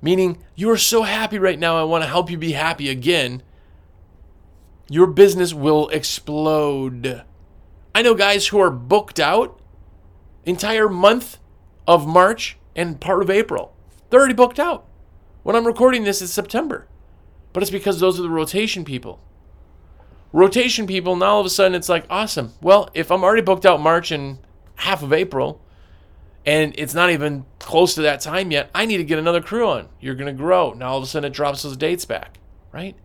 meaning 0.00 0.42
you 0.54 0.70
are 0.70 0.76
so 0.76 1.02
happy 1.02 1.38
right 1.38 1.58
now, 1.58 1.76
I 1.76 1.84
want 1.84 2.04
to 2.04 2.08
help 2.08 2.30
you 2.30 2.38
be 2.38 2.52
happy 2.52 2.88
again, 2.88 3.42
your 4.88 5.06
business 5.06 5.52
will 5.52 5.88
explode. 5.88 7.24
I 7.94 8.02
know 8.02 8.14
guys 8.14 8.48
who 8.48 8.60
are 8.60 8.70
booked 8.70 9.18
out 9.18 9.60
entire 10.44 10.88
month 10.88 11.38
of 11.88 12.06
March 12.06 12.56
and 12.76 13.00
part 13.00 13.22
of 13.22 13.30
April. 13.30 13.74
They're 14.10 14.20
already 14.20 14.34
booked 14.34 14.60
out. 14.60 14.86
When 15.42 15.56
I'm 15.56 15.66
recording 15.66 16.04
this, 16.04 16.22
it's 16.22 16.32
September. 16.32 16.86
But 17.52 17.62
it's 17.62 17.70
because 17.70 17.98
those 17.98 18.18
are 18.18 18.22
the 18.22 18.30
rotation 18.30 18.84
people. 18.84 19.20
Rotation 20.32 20.86
people, 20.86 21.16
now 21.16 21.34
all 21.34 21.40
of 21.40 21.46
a 21.46 21.50
sudden 21.50 21.74
it's 21.74 21.88
like, 21.88 22.04
awesome. 22.10 22.52
Well, 22.60 22.90
if 22.94 23.10
I'm 23.10 23.24
already 23.24 23.42
booked 23.42 23.64
out 23.64 23.80
March 23.80 24.10
and 24.10 24.38
half 24.76 25.02
of 25.02 25.12
April, 25.12 25.62
and 26.46 26.72
it's 26.78 26.94
not 26.94 27.10
even 27.10 27.44
close 27.58 27.96
to 27.96 28.02
that 28.02 28.20
time 28.20 28.52
yet, 28.52 28.70
I 28.72 28.86
need 28.86 28.98
to 28.98 29.04
get 29.04 29.18
another 29.18 29.42
crew 29.42 29.66
on. 29.66 29.88
You're 30.00 30.14
going 30.14 30.34
to 30.34 30.42
grow. 30.42 30.72
Now 30.72 30.90
all 30.90 30.98
of 30.98 31.02
a 31.02 31.06
sudden 31.06 31.30
it 31.30 31.34
drops 31.34 31.62
those 31.62 31.76
dates 31.76 32.04
back, 32.04 32.38
right? 32.72 32.96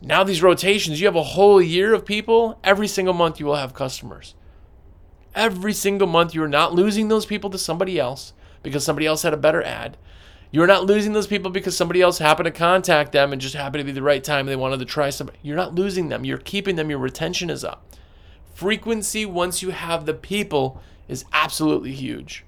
Now 0.00 0.22
these 0.22 0.42
rotations, 0.42 1.00
you 1.00 1.06
have 1.06 1.16
a 1.16 1.22
whole 1.22 1.60
year 1.60 1.92
of 1.92 2.06
people. 2.06 2.60
Every 2.62 2.86
single 2.86 3.14
month 3.14 3.40
you 3.40 3.46
will 3.46 3.56
have 3.56 3.74
customers. 3.74 4.34
Every 5.34 5.72
single 5.72 6.06
month 6.06 6.34
you 6.34 6.42
are 6.44 6.48
not 6.48 6.72
losing 6.72 7.08
those 7.08 7.26
people 7.26 7.50
to 7.50 7.58
somebody 7.58 7.98
else 7.98 8.32
because 8.62 8.84
somebody 8.84 9.06
else 9.06 9.22
had 9.22 9.34
a 9.34 9.38
better 9.38 9.62
ad. 9.62 9.96
You're 10.52 10.68
not 10.68 10.86
losing 10.86 11.12
those 11.12 11.26
people 11.26 11.50
because 11.50 11.76
somebody 11.76 12.00
else 12.00 12.18
happened 12.18 12.46
to 12.46 12.52
contact 12.52 13.10
them 13.10 13.32
and 13.32 13.42
just 13.42 13.56
happened 13.56 13.80
to 13.80 13.84
be 13.84 13.92
the 13.92 14.02
right 14.02 14.22
time 14.22 14.40
and 14.40 14.48
they 14.48 14.56
wanted 14.56 14.78
to 14.78 14.84
try 14.84 15.10
somebody. 15.10 15.38
You're 15.42 15.56
not 15.56 15.74
losing 15.74 16.08
them. 16.08 16.24
You're 16.24 16.38
keeping 16.38 16.76
them. 16.76 16.90
Your 16.90 17.00
retention 17.00 17.50
is 17.50 17.64
up. 17.64 17.84
Frequency 18.54 19.26
once 19.26 19.60
you 19.60 19.70
have 19.70 20.06
the 20.06 20.14
people 20.14 20.80
is 21.08 21.24
absolutely 21.32 21.92
huge. 21.92 22.44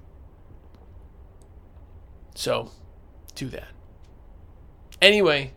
So, 2.35 2.71
do 3.35 3.47
that. 3.49 3.67
Anyway, 5.01 5.53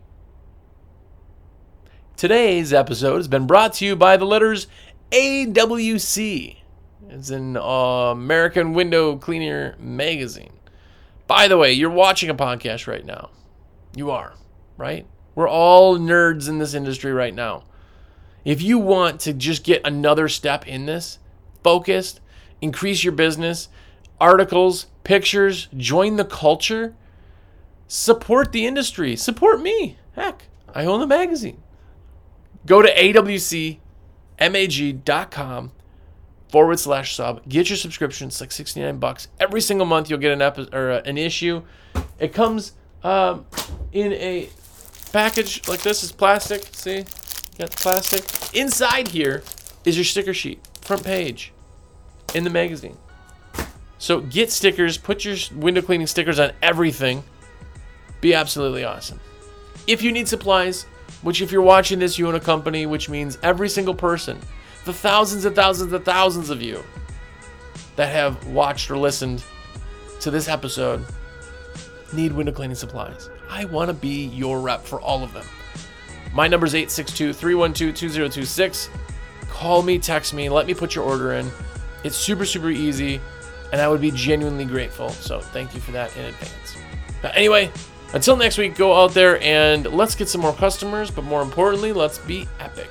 today's 2.16 2.72
episode 2.72 3.16
has 3.16 3.28
been 3.28 3.46
brought 3.46 3.74
to 3.74 3.84
you 3.84 3.96
by 3.96 4.16
the 4.16 4.24
letters 4.24 4.66
AWC. 5.10 6.56
It's 7.08 7.30
an 7.30 7.56
American 7.56 8.72
Window 8.72 9.16
Cleaner 9.16 9.76
magazine. 9.78 10.52
By 11.26 11.48
the 11.48 11.58
way, 11.58 11.72
you're 11.72 11.90
watching 11.90 12.30
a 12.30 12.34
podcast 12.34 12.86
right 12.86 13.04
now. 13.04 13.30
You 13.94 14.10
are, 14.10 14.34
right? 14.76 15.06
We're 15.34 15.48
all 15.48 15.98
nerds 15.98 16.48
in 16.48 16.58
this 16.58 16.74
industry 16.74 17.12
right 17.12 17.34
now. 17.34 17.64
If 18.44 18.62
you 18.62 18.78
want 18.78 19.20
to 19.20 19.32
just 19.32 19.64
get 19.64 19.86
another 19.86 20.28
step 20.28 20.66
in 20.66 20.86
this, 20.86 21.18
focused, 21.62 22.20
increase 22.62 23.04
your 23.04 23.12
business, 23.12 23.68
articles, 24.20 24.86
pictures, 25.04 25.68
join 25.76 26.16
the 26.16 26.24
culture, 26.24 26.94
support 27.88 28.52
the 28.52 28.64
industry, 28.64 29.16
support 29.16 29.60
me. 29.60 29.98
Heck, 30.14 30.44
I 30.74 30.86
own 30.86 31.00
the 31.00 31.06
magazine. 31.06 31.60
Go 32.64 32.80
to 32.80 32.88
awcmag.com 32.94 33.78
forward 36.48 36.78
slash 36.78 37.16
sub. 37.16 37.46
Get 37.48 37.68
your 37.68 37.76
subscription. 37.76 38.28
It's 38.28 38.40
like 38.40 38.52
69 38.52 38.98
bucks. 38.98 39.28
Every 39.40 39.60
single 39.60 39.86
month 39.86 40.08
you'll 40.08 40.20
get 40.20 40.32
an 40.32 40.40
episode 40.42 40.72
or 40.72 40.92
uh, 40.92 41.02
an 41.04 41.18
issue. 41.18 41.62
It 42.18 42.32
comes 42.32 42.72
um, 43.02 43.46
in 43.90 44.12
a 44.12 44.48
package 45.12 45.66
like 45.68 45.82
this. 45.82 46.04
is 46.04 46.12
plastic. 46.12 46.68
See? 46.72 47.04
Got 47.58 47.70
plastic. 47.72 48.54
Inside 48.54 49.08
here 49.08 49.42
is 49.84 49.96
your 49.96 50.04
sticker 50.04 50.32
sheet. 50.32 50.60
Front 50.82 51.04
page 51.04 51.51
in 52.34 52.44
the 52.44 52.50
magazine. 52.50 52.96
So 53.98 54.20
get 54.20 54.50
stickers, 54.50 54.98
put 54.98 55.24
your 55.24 55.36
window 55.54 55.82
cleaning 55.82 56.06
stickers 56.06 56.38
on 56.38 56.52
everything. 56.60 57.22
Be 58.20 58.34
absolutely 58.34 58.84
awesome. 58.84 59.20
If 59.86 60.02
you 60.02 60.12
need 60.12 60.28
supplies, 60.28 60.84
which 61.22 61.40
if 61.40 61.52
you're 61.52 61.62
watching 61.62 61.98
this, 61.98 62.18
you 62.18 62.26
own 62.26 62.34
a 62.34 62.40
company, 62.40 62.86
which 62.86 63.08
means 63.08 63.38
every 63.42 63.68
single 63.68 63.94
person 63.94 64.40
the 64.84 64.92
thousands 64.92 65.44
and 65.44 65.54
thousands 65.54 65.92
and 65.92 66.04
thousands 66.04 66.50
of 66.50 66.60
you 66.60 66.82
that 67.94 68.08
have 68.08 68.44
watched 68.48 68.90
or 68.90 68.98
listened 68.98 69.44
to 70.20 70.30
this 70.30 70.48
episode 70.48 71.04
need 72.12 72.32
window 72.32 72.52
cleaning 72.52 72.74
supplies. 72.74 73.30
I 73.48 73.64
want 73.66 73.88
to 73.88 73.94
be 73.94 74.26
your 74.26 74.60
rep 74.60 74.84
for 74.84 75.00
all 75.00 75.22
of 75.22 75.32
them. 75.32 75.46
My 76.34 76.48
number 76.48 76.66
is 76.66 76.74
862 76.74 77.32
312 77.32 77.94
2026. 77.94 78.90
Call 79.50 79.82
me, 79.82 79.98
text 79.98 80.34
me, 80.34 80.48
let 80.48 80.66
me 80.66 80.74
put 80.74 80.94
your 80.94 81.04
order 81.04 81.34
in. 81.34 81.50
It's 82.04 82.16
super, 82.16 82.44
super 82.44 82.70
easy, 82.70 83.20
and 83.72 83.80
I 83.80 83.88
would 83.88 84.00
be 84.00 84.10
genuinely 84.10 84.64
grateful. 84.64 85.10
So 85.10 85.40
thank 85.40 85.74
you 85.74 85.80
for 85.80 85.92
that 85.92 86.16
in 86.16 86.24
advance. 86.24 86.76
Anyway, 87.34 87.70
until 88.14 88.36
next 88.36 88.58
week, 88.58 88.74
go 88.76 88.94
out 88.94 89.14
there 89.14 89.40
and 89.42 89.86
let's 89.86 90.14
get 90.14 90.28
some 90.28 90.40
more 90.40 90.52
customers, 90.52 91.10
but 91.10 91.24
more 91.24 91.42
importantly, 91.42 91.92
let's 91.92 92.18
be 92.18 92.48
epic. 92.60 92.90